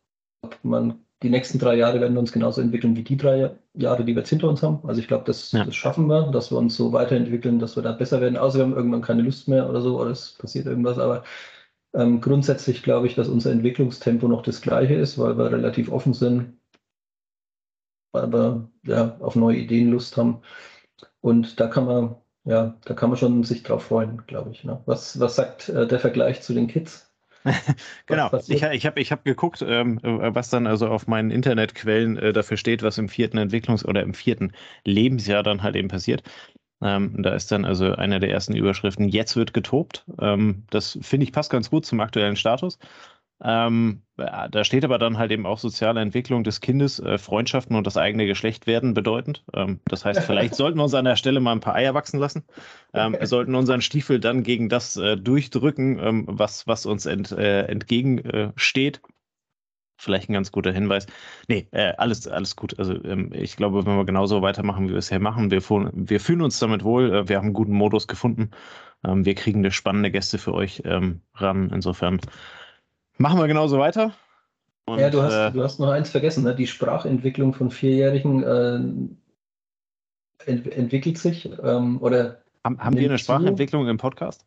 man 0.63 1.05
die 1.21 1.29
nächsten 1.29 1.59
drei 1.59 1.75
Jahre 1.75 1.99
werden 1.99 2.13
wir 2.13 2.21
uns 2.21 2.31
genauso 2.31 2.61
entwickeln 2.61 2.95
wie 2.95 3.03
die 3.03 3.17
drei 3.17 3.51
Jahre, 3.73 4.05
die 4.05 4.15
wir 4.15 4.21
jetzt 4.21 4.29
hinter 4.29 4.47
uns 4.47 4.63
haben. 4.63 4.79
Also 4.87 5.01
ich 5.01 5.07
glaube, 5.07 5.25
das, 5.25 5.51
Ja. 5.51 5.65
das 5.65 5.75
schaffen 5.75 6.07
wir, 6.07 6.31
dass 6.31 6.51
wir 6.51 6.57
uns 6.57 6.77
so 6.77 6.93
weiterentwickeln, 6.93 7.59
dass 7.59 7.75
wir 7.75 7.83
da 7.83 7.91
besser 7.91 8.21
werden. 8.21 8.37
Außer 8.37 8.59
wir 8.59 8.63
haben 8.63 8.75
irgendwann 8.75 9.01
keine 9.01 9.21
Lust 9.21 9.47
mehr 9.47 9.69
oder 9.69 9.81
so, 9.81 9.99
oder 9.99 10.11
es 10.11 10.35
passiert 10.37 10.65
irgendwas. 10.65 10.97
Aber 10.97 11.23
ähm, 11.93 12.21
grundsätzlich 12.21 12.83
glaube 12.83 13.07
ich, 13.07 13.15
dass 13.15 13.27
unser 13.27 13.51
Entwicklungstempo 13.51 14.27
noch 14.27 14.43
das 14.43 14.61
gleiche 14.61 14.93
ist, 14.93 15.17
weil 15.17 15.37
wir 15.37 15.51
relativ 15.51 15.91
offen 15.91 16.13
sind, 16.13 16.58
weil 18.11 18.31
wir 18.31 18.69
ja, 18.83 19.17
auf 19.19 19.35
neue 19.35 19.57
Ideen 19.57 19.91
Lust 19.91 20.17
haben. 20.17 20.41
Und 21.21 21.59
da 21.59 21.67
kann 21.67 21.85
man, 21.85 22.15
ja, 22.45 22.77
da 22.85 22.93
kann 22.93 23.09
man 23.09 23.17
schon 23.17 23.43
sich 23.43 23.63
drauf 23.63 23.83
freuen, 23.83 24.23
glaube 24.27 24.51
ich. 24.51 24.63
Ne? 24.63 24.81
Was, 24.85 25.19
was 25.19 25.35
sagt 25.35 25.69
äh, 25.69 25.87
der 25.87 25.99
Vergleich 25.99 26.41
zu 26.41 26.53
den 26.53 26.67
Kids? 26.67 27.05
Genau, 28.05 28.29
ich, 28.47 28.63
ich 28.63 28.85
habe 28.85 28.99
ich 28.99 29.11
hab 29.11 29.23
geguckt, 29.23 29.63
ähm, 29.65 29.99
äh, 30.03 30.35
was 30.35 30.49
dann 30.49 30.67
also 30.67 30.87
auf 30.89 31.07
meinen 31.07 31.31
Internetquellen 31.31 32.17
äh, 32.17 32.33
dafür 32.33 32.57
steht, 32.57 32.83
was 32.83 32.97
im 32.97 33.07
vierten 33.07 33.37
Entwicklungs- 33.37 33.85
oder 33.85 34.01
im 34.01 34.13
vierten 34.13 34.51
Lebensjahr 34.83 35.41
dann 35.41 35.63
halt 35.63 35.77
eben 35.77 35.87
passiert. 35.87 36.23
Ähm, 36.81 37.21
da 37.21 37.33
ist 37.35 37.51
dann 37.51 37.65
also 37.65 37.93
eine 37.93 38.19
der 38.19 38.31
ersten 38.31 38.55
Überschriften, 38.55 39.09
jetzt 39.09 39.35
wird 39.35 39.53
getobt. 39.53 40.05
Ähm, 40.19 40.63
das 40.69 40.97
finde 41.01 41.25
ich 41.25 41.33
passt 41.33 41.49
ganz 41.51 41.69
gut 41.69 41.85
zum 41.85 41.99
aktuellen 41.99 42.35
Status. 42.35 42.79
Ähm, 43.41 44.01
ja, 44.17 44.49
da 44.49 44.63
steht 44.65 44.83
aber 44.83 44.97
dann 44.97 45.17
halt 45.17 45.31
eben 45.31 45.45
auch 45.45 45.59
soziale 45.59 46.01
Entwicklung 46.01 46.43
des 46.43 46.59
Kindes, 46.59 46.99
äh, 46.99 47.17
Freundschaften 47.17 47.75
und 47.75 47.87
das 47.87 47.95
eigene 47.95 48.25
Geschlecht 48.25 48.67
werden 48.67 48.93
bedeutend. 48.93 49.45
Ähm, 49.53 49.79
das 49.85 50.03
heißt, 50.03 50.21
vielleicht 50.21 50.55
sollten 50.55 50.77
wir 50.77 50.83
uns 50.83 50.93
an 50.93 51.05
der 51.05 51.15
Stelle 51.15 51.39
mal 51.39 51.53
ein 51.53 51.61
paar 51.61 51.75
Eier 51.75 51.93
wachsen 51.93 52.19
lassen. 52.19 52.43
Ähm, 52.93 53.15
wir 53.17 53.27
sollten 53.27 53.55
unseren 53.55 53.81
Stiefel 53.81 54.19
dann 54.19 54.43
gegen 54.43 54.67
das 54.67 54.97
äh, 54.97 55.15
durchdrücken, 55.15 55.99
ähm, 55.99 56.25
was, 56.27 56.67
was 56.67 56.85
uns 56.85 57.05
ent, 57.05 57.31
äh, 57.31 57.63
entgegensteht. 57.67 59.01
Vielleicht 60.01 60.29
ein 60.29 60.33
ganz 60.33 60.51
guter 60.53 60.71
Hinweis. 60.71 61.07
Nee, 61.49 61.67
äh, 61.71 61.93
alles, 61.97 62.25
alles 62.27 62.55
gut. 62.55 62.79
Also 62.79 62.93
ähm, 63.03 63.31
ich 63.33 63.57
glaube, 63.57 63.85
wenn 63.85 63.97
wir 63.97 64.05
genauso 64.05 64.41
weitermachen, 64.41 64.87
wie 64.87 64.91
wir 64.91 64.97
es 64.97 65.09
hier 65.09 65.19
machen, 65.19 65.51
wir, 65.51 65.61
wir 65.61 66.19
fühlen 66.21 66.41
uns 66.41 66.57
damit 66.59 66.83
wohl. 66.85 67.13
Äh, 67.13 67.29
wir 67.29 67.37
haben 67.37 67.47
einen 67.47 67.53
guten 67.53 67.73
Modus 67.73 68.07
gefunden. 68.07 68.51
Ähm, 69.05 69.25
wir 69.25 69.35
kriegen 69.35 69.59
eine 69.59 69.71
spannende 69.71 70.09
Gäste 70.11 70.37
für 70.37 70.53
euch 70.53 70.81
ähm, 70.85 71.21
ran. 71.35 71.69
Insofern 71.73 72.21
machen 73.19 73.39
wir 73.39 73.47
genauso 73.47 73.77
weiter. 73.77 74.13
Und, 74.85 74.99
ja, 74.99 75.09
du 75.11 75.21
hast, 75.21 75.33
äh, 75.33 75.51
du 75.51 75.63
hast 75.63 75.79
noch 75.79 75.89
eins 75.89 76.09
vergessen, 76.09 76.43
ne? 76.43 76.55
die 76.55 76.65
Sprachentwicklung 76.65 77.53
von 77.53 77.69
Vierjährigen 77.69 78.43
äh, 78.43 78.75
ent 80.49 80.67
entwickelt 80.73 81.17
sich. 81.19 81.47
Ähm, 81.61 82.01
oder 82.01 82.41
haben, 82.63 82.79
haben 82.83 82.97
wir 82.97 83.07
eine? 83.09 83.19
Sprachentwicklung 83.19 83.87
im 83.87 83.97
Podcast? 83.97 84.45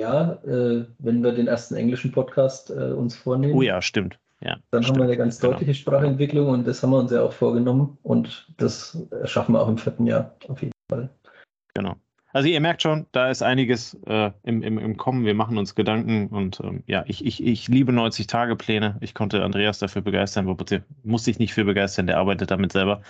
ja, 0.00 0.32
äh, 0.44 0.86
wenn 0.98 1.22
wir 1.22 1.32
den 1.32 1.46
ersten 1.46 1.74
englischen 1.74 2.10
Podcast 2.10 2.70
äh, 2.70 2.92
uns 2.92 3.16
vornehmen, 3.16 3.54
Oh 3.54 3.62
ja, 3.62 3.82
stimmt. 3.82 4.18
Ja, 4.40 4.56
dann 4.70 4.82
stimmt. 4.82 4.96
haben 4.96 5.02
wir 5.02 5.08
eine 5.08 5.16
ganz 5.18 5.38
Genau. 5.38 5.52
deutliche 5.52 5.74
Sprachentwicklung 5.74 6.48
und 6.48 6.66
das 6.66 6.82
haben 6.82 6.90
wir 6.90 6.98
uns 6.98 7.12
ja 7.12 7.22
auch 7.22 7.32
vorgenommen 7.32 7.98
und 8.02 8.50
das 8.56 9.06
schaffen 9.24 9.52
wir 9.52 9.60
auch 9.60 9.68
im 9.68 9.76
vierten 9.76 10.06
Jahr 10.06 10.34
auf 10.48 10.62
jeden 10.62 10.72
Fall. 10.90 11.10
Genau. 11.74 11.96
Also 12.32 12.48
ihr 12.48 12.60
merkt 12.60 12.82
schon, 12.82 13.06
da 13.12 13.28
ist 13.28 13.42
einiges 13.42 13.94
äh, 14.06 14.30
im, 14.44 14.62
im, 14.62 14.78
im 14.78 14.96
Kommen. 14.96 15.24
Wir 15.24 15.34
machen 15.34 15.58
uns 15.58 15.74
Gedanken 15.74 16.28
und 16.28 16.60
ähm, 16.60 16.84
ja, 16.86 17.04
ich, 17.06 17.24
ich, 17.24 17.44
ich 17.44 17.68
liebe 17.68 17.92
90-Tage-Pläne. 17.92 18.98
Ich 19.00 19.14
konnte 19.14 19.42
Andreas 19.42 19.80
dafür 19.80 20.02
begeistern, 20.02 20.46
wobei 20.46 20.82
musste 21.02 21.30
ich 21.30 21.38
nicht 21.38 21.54
für 21.54 21.64
begeistern, 21.64 22.06
der 22.06 22.18
arbeitet 22.18 22.50
damit 22.50 22.72
selber. 22.72 23.02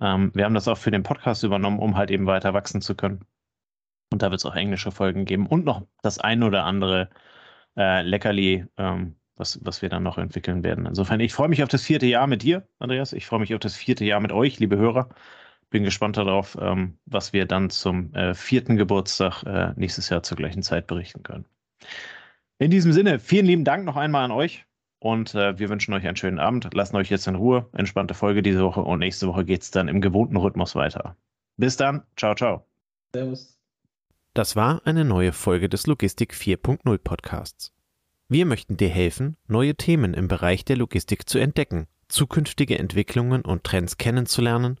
Ähm, 0.00 0.30
wir 0.34 0.44
haben 0.44 0.54
das 0.54 0.68
auch 0.68 0.78
für 0.78 0.90
den 0.90 1.02
Podcast 1.02 1.42
übernommen, 1.42 1.78
um 1.80 1.96
halt 1.96 2.10
eben 2.10 2.26
weiter 2.26 2.54
wachsen 2.54 2.80
zu 2.80 2.94
können. 2.94 3.24
Und 4.12 4.22
da 4.22 4.30
wird 4.30 4.40
es 4.40 4.46
auch 4.46 4.54
englische 4.54 4.92
Folgen 4.92 5.24
geben 5.24 5.46
und 5.46 5.64
noch 5.64 5.82
das 6.02 6.18
ein 6.18 6.42
oder 6.42 6.64
andere 6.64 7.10
äh, 7.76 8.02
Leckerli, 8.02 8.66
ähm, 8.78 9.16
was, 9.36 9.58
was 9.64 9.82
wir 9.82 9.88
dann 9.88 10.02
noch 10.04 10.18
entwickeln 10.18 10.64
werden. 10.64 10.86
Insofern, 10.86 11.20
ich 11.20 11.34
freue 11.34 11.48
mich 11.48 11.62
auf 11.62 11.68
das 11.68 11.82
vierte 11.82 12.06
Jahr 12.06 12.26
mit 12.26 12.42
dir, 12.42 12.68
Andreas. 12.78 13.12
Ich 13.12 13.26
freue 13.26 13.40
mich 13.40 13.54
auf 13.54 13.60
das 13.60 13.76
vierte 13.76 14.04
Jahr 14.04 14.20
mit 14.20 14.32
euch, 14.32 14.58
liebe 14.60 14.76
Hörer. 14.76 15.08
Bin 15.76 15.84
gespannt 15.84 16.16
darauf, 16.16 16.56
ähm, 16.58 16.96
was 17.04 17.34
wir 17.34 17.44
dann 17.44 17.68
zum 17.68 18.10
äh, 18.14 18.32
vierten 18.32 18.78
Geburtstag 18.78 19.42
äh, 19.42 19.74
nächstes 19.76 20.08
Jahr 20.08 20.22
zur 20.22 20.38
gleichen 20.38 20.62
Zeit 20.62 20.86
berichten 20.86 21.22
können. 21.22 21.44
In 22.58 22.70
diesem 22.70 22.94
Sinne, 22.94 23.18
vielen 23.18 23.44
lieben 23.44 23.64
Dank 23.64 23.84
noch 23.84 23.96
einmal 23.96 24.24
an 24.24 24.30
euch 24.30 24.64
und 25.00 25.34
äh, 25.34 25.58
wir 25.58 25.68
wünschen 25.68 25.92
euch 25.92 26.06
einen 26.06 26.16
schönen 26.16 26.38
Abend. 26.38 26.72
Lassen 26.72 26.96
euch 26.96 27.10
jetzt 27.10 27.26
in 27.26 27.34
Ruhe. 27.34 27.68
Entspannte 27.74 28.14
Folge 28.14 28.42
diese 28.42 28.64
Woche 28.64 28.80
und 28.80 29.00
nächste 29.00 29.28
Woche 29.28 29.44
geht 29.44 29.60
es 29.60 29.70
dann 29.70 29.88
im 29.88 30.00
gewohnten 30.00 30.38
Rhythmus 30.38 30.74
weiter. 30.76 31.14
Bis 31.58 31.76
dann. 31.76 32.04
Ciao, 32.16 32.34
ciao. 32.34 32.64
Servus. 33.12 33.58
Das 34.32 34.56
war 34.56 34.80
eine 34.86 35.04
neue 35.04 35.32
Folge 35.32 35.68
des 35.68 35.86
Logistik 35.86 36.32
4.0 36.32 36.96
Podcasts. 36.96 37.74
Wir 38.30 38.46
möchten 38.46 38.78
dir 38.78 38.88
helfen, 38.88 39.36
neue 39.46 39.74
Themen 39.74 40.14
im 40.14 40.26
Bereich 40.26 40.64
der 40.64 40.78
Logistik 40.78 41.28
zu 41.28 41.38
entdecken, 41.38 41.86
zukünftige 42.08 42.78
Entwicklungen 42.78 43.42
und 43.42 43.62
Trends 43.64 43.98
kennenzulernen 43.98 44.80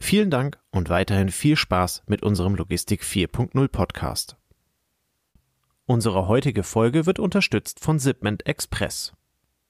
Vielen 0.00 0.30
Dank 0.30 0.58
und 0.70 0.90
weiterhin 0.90 1.30
viel 1.30 1.56
Spaß 1.56 2.02
mit 2.06 2.22
unserem 2.22 2.54
Logistik 2.54 3.02
4.0 3.02 3.68
Podcast. 3.68 4.36
Unsere 5.86 6.28
heutige 6.28 6.62
Folge 6.62 7.06
wird 7.06 7.18
unterstützt 7.18 7.80
von 7.80 7.98
Zipment 7.98 8.46
Express. 8.46 9.12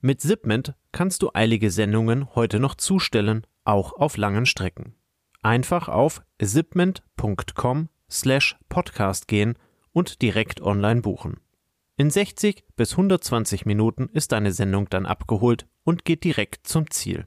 Mit 0.01 0.21
Zipment 0.21 0.75
kannst 0.93 1.23
du 1.23 1.31
eilige 1.35 1.71
Sendungen 1.71 2.35
heute 2.35 2.61
noch 2.61 2.75
zustellen, 2.75 3.47
auch 3.65 3.93
auf 3.95 4.17
langen 4.17 4.47
Strecken. 4.47 4.95
Einfach 5.43 5.89
auf 5.89 6.23
zipment.com 6.43 7.89
slash 8.11 8.57
podcast 8.69 9.29
gehen 9.29 9.59
und 9.93 10.23
direkt 10.23 10.61
online 10.61 11.01
buchen. 11.01 11.41
In 11.97 12.11
60 12.11 12.65
bis 12.77 12.93
120 12.93 13.67
Minuten 13.67 14.09
ist 14.13 14.33
deine 14.33 14.53
Sendung 14.53 14.89
dann 14.91 15.07
abgeholt 15.07 15.67
und 15.85 16.05
geht 16.05 16.25
direkt 16.25 16.67
zum 16.67 16.91
Ziel. 16.91 17.27